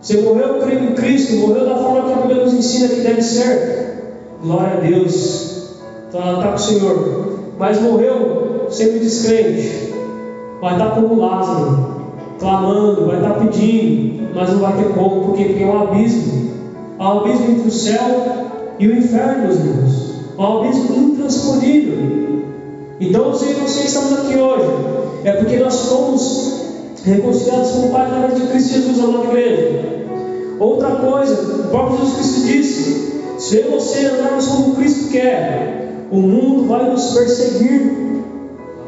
Você 0.00 0.20
morreu 0.20 0.60
crendo 0.60 0.92
em 0.92 0.94
Cristo, 0.94 1.36
morreu 1.36 1.66
da 1.66 1.76
forma 1.76 2.06
que 2.06 2.12
a 2.12 2.16
Bíblia 2.26 2.44
nos 2.44 2.54
ensina 2.54 2.88
que 2.88 3.00
deve 3.00 3.22
ser. 3.22 3.95
Glória 4.46 4.74
a 4.74 4.80
Deus. 4.80 5.74
Está 6.06 6.36
tá 6.36 6.48
com 6.50 6.54
o 6.54 6.58
Senhor. 6.58 7.38
Mas 7.58 7.82
morreu 7.82 8.66
sendo 8.70 9.00
descrente. 9.00 9.92
Vai 10.60 10.74
estar 10.74 10.90
como 10.90 11.20
Lázaro, 11.20 11.96
clamando, 12.38 13.06
vai 13.06 13.16
estar 13.16 13.34
pedindo, 13.40 14.30
mas 14.34 14.50
não 14.50 14.60
vai 14.60 14.76
ter 14.76 14.94
como, 14.94 15.24
porque 15.24 15.44
tem 15.44 15.66
um 15.66 15.82
abismo. 15.82 16.50
Há 16.98 17.12
um 17.12 17.20
abismo 17.20 17.50
entre 17.50 17.68
o 17.68 17.72
céu 17.72 18.22
e 18.78 18.86
o 18.86 18.96
inferno, 18.96 19.42
meus 19.42 19.56
irmãos. 19.56 20.14
Há 20.38 20.48
um 20.48 20.58
abismo 20.60 20.96
intransponível. 20.96 21.96
Então, 23.00 23.34
se 23.34 23.52
você 23.52 23.80
estamos 23.80 24.12
aqui 24.12 24.38
hoje, 24.38 24.70
é 25.24 25.32
porque 25.32 25.56
nós 25.56 25.74
somos 25.74 26.62
reconciliados 27.04 27.70
com 27.72 27.86
o 27.88 27.90
Pai 27.90 28.06
através 28.06 28.40
de 28.40 28.46
Cristo 28.46 28.74
Jesus, 28.74 29.00
a 29.00 29.06
nossa 29.08 29.26
igreja. 29.26 29.96
Outra 30.60 30.90
coisa, 30.92 31.64
o 31.64 31.68
próprio 31.68 31.98
Jesus 31.98 32.14
Cristo 32.14 32.46
disse: 32.46 33.15
se 33.38 33.58
eu 33.58 33.66
e 33.66 33.70
você 33.70 34.06
andarmos 34.06 34.46
como 34.46 34.76
Cristo 34.76 35.10
quer, 35.10 36.06
o 36.10 36.16
mundo 36.16 36.68
vai 36.68 36.90
nos 36.90 37.12
perseguir. 37.12 37.92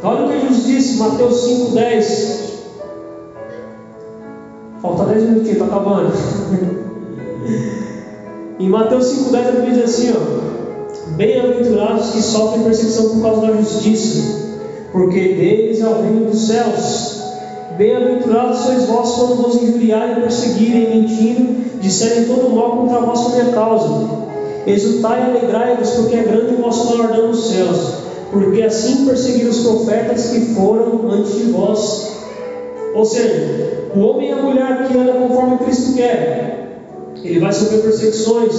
Olha 0.03 0.25
o 0.25 0.29
que 0.29 0.41
Jesus 0.41 0.67
disse, 0.67 0.99
Mateus 0.99 1.47
5,10. 1.47 2.49
Falta 4.81 5.05
10 5.07 5.23
minutinhos, 5.25 5.53
está 5.53 5.65
acabando. 5.65 6.13
em 8.59 8.69
Mateus 8.69 9.07
5,10 9.07 9.49
a 9.49 9.53
Bíblia 9.53 9.75
diz 9.75 9.85
assim: 9.85 10.13
ó, 10.13 10.49
Bem-aventurados 11.17 12.11
que 12.11 12.23
sofrem 12.23 12.65
perseguição 12.65 13.11
por 13.11 13.23
causa 13.23 13.49
da 13.49 13.57
justiça, 13.57 14.59
porque 14.93 15.21
deles 15.21 15.81
é 15.81 15.87
o 15.87 16.03
reino 16.03 16.27
dos 16.27 16.47
céus. 16.47 17.19
Bem-aventurados 17.77 18.59
sois 18.59 18.87
vós 18.87 19.13
quando 19.13 19.43
vos 19.43 19.63
injuriarem, 19.63 20.23
perseguirem, 20.23 21.01
mentindo, 21.01 21.81
disserem 21.81 22.25
todo 22.25 22.55
mal 22.55 22.77
contra 22.77 23.01
vós 23.01 23.21
por 23.21 23.33
minha 23.33 23.53
causa. 23.53 24.28
Exultai 24.69 25.21
e 25.21 25.39
alegrai-vos, 25.39 25.91
porque 25.91 26.17
é 26.17 26.23
grande 26.25 26.55
o 26.55 26.59
vosso 26.59 26.93
galardão 26.93 27.29
nos 27.29 27.49
céus, 27.49 27.95
porque 28.31 28.63
assim 28.63 29.07
perseguiram 29.07 29.51
os 29.51 29.61
profetas 29.61 30.27
que 30.27 30.55
foram 30.55 31.11
antes 31.11 31.35
de 31.37 31.45
vós. 31.53 32.19
Ou 32.95 33.05
seja, 33.05 33.89
o 33.95 34.01
homem 34.01 34.29
e 34.29 34.33
a 34.33 34.37
mulher 34.37 34.87
que 34.87 34.99
anda 34.99 35.13
conforme 35.13 35.57
Cristo 35.59 35.95
quer, 35.95 36.83
ele 37.25 37.41
vai 37.41 37.53
sofrer 37.53 37.81
perseguições, 37.81 38.53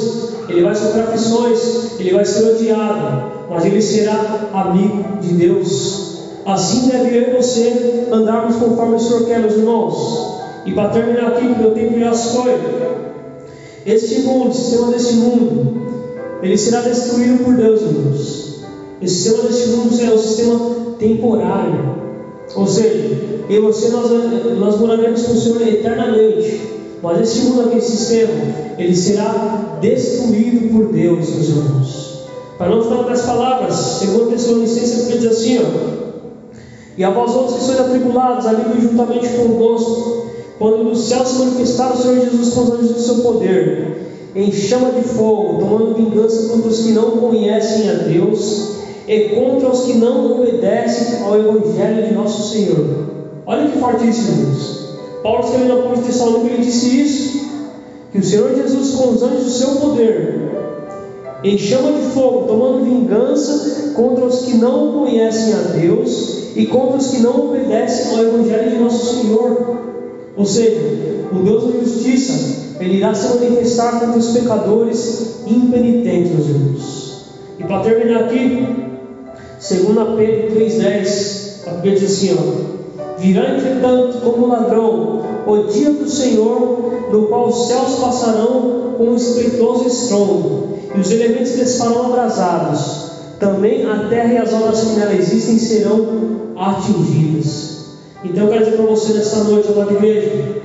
ele 0.49 0.63
vai 0.63 0.73
sofrer 0.73 1.03
aflições, 1.03 1.99
ele 1.99 2.11
vai 2.11 2.25
ser 2.25 2.55
odiado, 2.55 3.31
mas 3.47 3.65
ele 3.65 3.81
será 3.81 4.49
amigo 4.53 5.21
de 5.21 5.33
Deus. 5.35 6.09
Assim 6.43 6.89
deve 6.89 7.15
eu 7.15 7.29
e 7.29 7.37
você 7.37 8.07
andarmos 8.11 8.55
conforme 8.55 8.95
o 8.95 8.99
Senhor 8.99 9.25
quer, 9.25 9.39
meus 9.39 9.53
irmãos. 9.53 10.39
E 10.65 10.73
para 10.73 10.89
terminar 10.89 11.27
aqui, 11.27 11.47
porque 11.47 11.63
eu 11.63 11.71
tempo 11.71 11.99
já 11.99 12.13
se 12.13 12.35
foi. 12.35 12.57
Este 13.85 14.21
mundo, 14.21 14.49
o 14.49 14.53
sistema 14.53 14.91
deste 14.91 15.13
mundo, 15.13 15.88
ele 16.41 16.57
será 16.57 16.81
destruído 16.81 17.43
por 17.43 17.55
Deus, 17.55 17.81
irmãos. 17.81 18.59
Esse 19.01 19.15
sistema 19.15 19.43
deste 19.43 19.67
mundo 19.69 20.01
é 20.01 20.13
um 20.13 20.17
sistema 20.17 20.59
temporário. 20.97 21.95
Ou 22.55 22.67
seja, 22.67 23.45
eu 23.49 23.57
e 23.57 23.59
você 23.59 23.89
nós, 23.89 24.09
nós 24.57 24.79
moraremos 24.79 25.21
com 25.23 25.33
o 25.33 25.37
Senhor 25.37 25.61
eternamente. 25.61 26.61
Mas 27.01 27.21
esse 27.21 27.45
mundo 27.45 27.67
aqui, 27.67 27.77
esse 27.77 27.91
sistema, 27.91 28.33
ele 28.77 28.95
será 28.95 29.77
destruído 29.81 30.73
por 30.73 30.93
Deus, 30.93 31.29
meus 31.29 31.49
irmãos. 31.49 32.19
Para 32.57 32.69
não 32.69 32.83
ficar 32.83 33.03
com 33.03 33.09
as 33.09 33.21
palavras, 33.21 33.75
segundo 33.75 34.31
Tessalonicenses, 34.31 35.09
ele 35.09 35.19
diz 35.19 35.31
assim, 35.31 35.59
ó. 35.59 36.09
E 36.97 37.03
a 37.03 37.09
vós 37.09 37.33
outros 37.33 37.57
que 37.57 37.63
sois 37.63 37.79
atribulados, 37.79 38.45
alivem 38.45 38.81
juntamente 38.81 39.29
convosco, 39.29 40.25
quando 40.57 40.83
no 40.83 40.95
céu 40.95 41.25
se 41.25 41.39
manifestar 41.39 41.93
o 41.93 41.97
Senhor 41.97 42.19
Jesus 42.19 42.53
com 42.53 42.61
os 42.61 42.71
anjos 42.71 42.91
do 42.91 42.99
seu 42.99 43.15
poder 43.19 43.88
em 44.35 44.51
chama 44.51 44.91
de 44.91 45.01
fogo, 45.01 45.59
tomando 45.59 45.95
vingança 45.95 46.49
contra 46.49 46.69
os 46.69 46.79
que 46.81 46.91
não 46.91 47.11
conhecem 47.11 47.89
a 47.89 47.93
Deus 47.93 48.75
e 49.07 49.29
contra 49.29 49.69
os 49.69 49.83
que 49.85 49.93
não 49.93 50.33
obedecem 50.33 51.23
ao 51.23 51.39
Evangelho 51.39 52.07
de 52.07 52.13
nosso 52.13 52.53
Senhor. 52.53 53.09
Olha 53.45 53.67
que 53.69 53.79
forte 53.79 54.07
isso, 54.07 54.31
irmãos. 54.31 54.89
Paulo 55.23 55.43
escrevendo 55.43 55.73
ao 55.73 55.81
povo 55.81 55.95
de 55.95 56.03
Tessalônica, 56.03 56.53
ele 56.53 56.63
disse 56.63 57.01
isso: 57.01 57.49
que 58.11 58.19
o 58.19 58.23
Senhor 58.23 58.55
Jesus, 58.55 58.91
com 58.95 59.09
os 59.09 59.23
anjos 59.23 59.43
do 59.43 59.49
seu 59.49 59.69
poder, 59.77 60.51
em 61.43 61.57
chama 61.57 61.93
de 61.93 62.05
fogo, 62.13 62.47
tomando 62.47 62.85
vingança 62.85 63.93
contra 63.95 64.25
os 64.25 64.41
que 64.41 64.57
não 64.57 64.93
conhecem 64.93 65.53
a 65.53 65.61
Deus 65.79 66.55
e 66.55 66.65
contra 66.67 66.97
os 66.97 67.07
que 67.07 67.19
não 67.19 67.49
obedecem 67.49 68.15
ao 68.15 68.25
Evangelho 68.25 68.71
de 68.71 68.77
nosso 68.77 69.15
Senhor. 69.15 69.77
Ou 70.37 70.45
seja, 70.45 70.79
o 71.31 71.39
Deus 71.39 71.63
da 71.65 71.79
justiça 71.79 72.68
ele 72.79 72.97
irá 72.97 73.13
se 73.13 73.27
manifestar 73.27 73.99
contra 73.99 74.17
os 74.17 74.31
pecadores 74.31 75.41
impenitentes, 75.45 76.31
meus 76.31 76.47
irmãos. 76.47 77.25
E 77.59 77.63
para 77.63 77.83
terminar 77.83 78.21
aqui, 78.21 78.67
2 79.59 79.81
Pedro 80.17 80.55
3,10, 80.55 81.67
a 81.67 81.71
Bíblia 81.71 81.99
diz 81.99 82.11
assim: 82.11 82.37
ó, 82.37 82.79
Virá 83.19 83.55
entretanto 83.55 84.19
como 84.21 84.47
ladrão 84.47 85.21
o 85.45 85.63
dia 85.63 85.91
do 85.91 86.09
Senhor, 86.09 87.09
no 87.11 87.27
qual 87.27 87.49
os 87.49 87.67
céus 87.67 87.95
passarão 87.99 88.93
com 88.97 89.03
um 89.03 89.15
esplitoso 89.15 89.87
estrondo, 89.87 90.69
e 90.95 90.99
os 90.99 91.11
elementos 91.11 91.51
desfarão 91.51 92.05
abrasados. 92.05 93.09
Também 93.39 93.85
a 93.85 94.07
terra 94.09 94.33
e 94.33 94.37
as 94.37 94.53
obras 94.53 94.81
que 94.81 94.99
nela 94.99 95.13
existem 95.13 95.57
serão 95.57 96.05
atingidas. 96.55 97.79
Então 98.23 98.45
eu 98.45 98.49
quero 98.49 98.65
dizer 98.65 98.77
para 98.77 98.85
você 98.85 99.13
nesta 99.13 99.43
noite, 99.43 99.69
amada 99.71 99.93
igreja, 99.93 100.61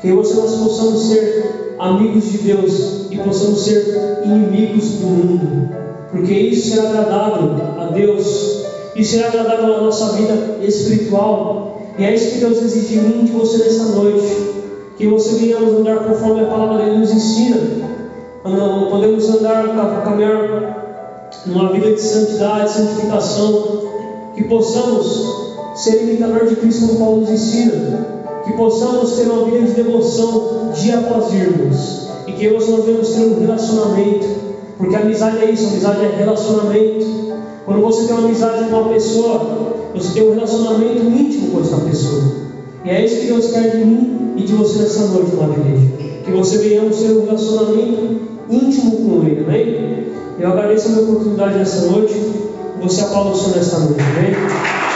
que 0.00 0.12
você 0.12 0.34
nós 0.34 0.54
possamos 0.54 1.02
ser 1.08 1.74
amigos 1.78 2.24
de 2.24 2.38
Deus 2.38 3.06
e 3.10 3.18
possamos 3.18 3.62
ser 3.64 4.22
inimigos 4.24 4.90
do 4.92 5.06
mundo, 5.06 5.68
porque 6.10 6.32
isso 6.32 6.70
será 6.70 6.88
agradável 6.88 7.56
a 7.78 7.84
Deus, 7.86 8.64
isso 8.96 9.12
será 9.12 9.28
agradável 9.28 9.68
na 9.68 9.82
nossa 9.82 10.12
vida 10.12 10.58
espiritual, 10.62 11.82
e 11.98 12.04
é 12.04 12.14
isso 12.14 12.32
que 12.32 12.40
Deus 12.40 12.62
exige 12.62 12.98
de 12.98 13.00
mim 13.00 13.20
e 13.20 13.24
de 13.24 13.32
você 13.32 13.58
nesta 13.58 13.84
noite, 13.84 14.26
que 14.96 15.06
você 15.06 15.36
venhamos 15.36 15.74
andar 15.74 16.04
conforme 16.04 16.42
a 16.42 16.46
palavra 16.46 16.84
dele 16.84 16.98
nos 16.98 17.10
ensina, 17.10 17.58
podemos 18.90 19.28
andar, 19.28 20.02
caminhar 20.02 21.30
numa 21.46 21.72
vida 21.72 21.92
de 21.92 22.00
santidade, 22.00 22.70
santificação, 22.70 23.80
que 24.34 24.44
possamos 24.44 25.50
ser 25.74 26.02
imitador 26.02 26.46
de 26.46 26.56
Cristo 26.56 26.88
como 26.88 26.98
Paulo 26.98 27.20
nos 27.20 27.30
ensina, 27.30 28.19
que 28.44 28.52
possamos 28.52 29.12
ter 29.12 29.28
uma 29.28 29.44
vida 29.44 29.66
de 29.66 29.72
devoção 29.72 30.70
dia 30.74 30.98
após 30.98 31.30
dia, 31.30 31.48
e 32.26 32.32
que 32.32 32.50
nós 32.50 32.66
devemos 32.66 33.08
ter 33.08 33.20
um 33.20 33.40
relacionamento, 33.40 34.26
porque 34.78 34.96
amizade 34.96 35.38
é 35.38 35.50
isso, 35.50 35.68
amizade 35.68 36.04
é 36.04 36.16
relacionamento. 36.16 37.06
Quando 37.64 37.82
você 37.82 38.06
tem 38.06 38.16
uma 38.16 38.26
amizade 38.26 38.64
com 38.70 38.76
uma 38.76 38.92
pessoa, 38.92 39.40
você 39.94 40.14
tem 40.14 40.28
um 40.28 40.34
relacionamento 40.34 41.02
íntimo 41.02 41.50
com 41.50 41.60
essa 41.60 41.76
pessoa. 41.76 42.22
E 42.84 42.90
é 42.90 43.04
isso 43.04 43.20
que 43.20 43.26
Deus 43.26 43.50
quer 43.50 43.76
de 43.76 43.84
mim 43.84 44.32
e 44.36 44.42
de 44.42 44.52
você 44.54 44.82
nessa 44.82 45.06
noite, 45.06 45.32
uma 45.34 45.54
igreja. 45.54 45.86
Que 46.24 46.32
você 46.32 46.58
venhamos 46.58 46.96
ter 46.96 47.12
um 47.12 47.26
relacionamento 47.26 48.20
íntimo 48.48 48.92
com 48.96 49.26
Ele, 49.26 49.44
amém? 49.44 50.06
Eu 50.38 50.48
agradeço 50.48 50.88
a 50.88 50.90
minha 50.92 51.02
oportunidade 51.02 51.58
nessa 51.58 51.86
noite. 51.90 52.14
Você 52.80 53.02
aplaude 53.02 53.32
o 53.32 53.36
Senhor 53.36 53.56
nesta 53.56 53.78
noite, 53.78 54.00
amém? 54.00 54.89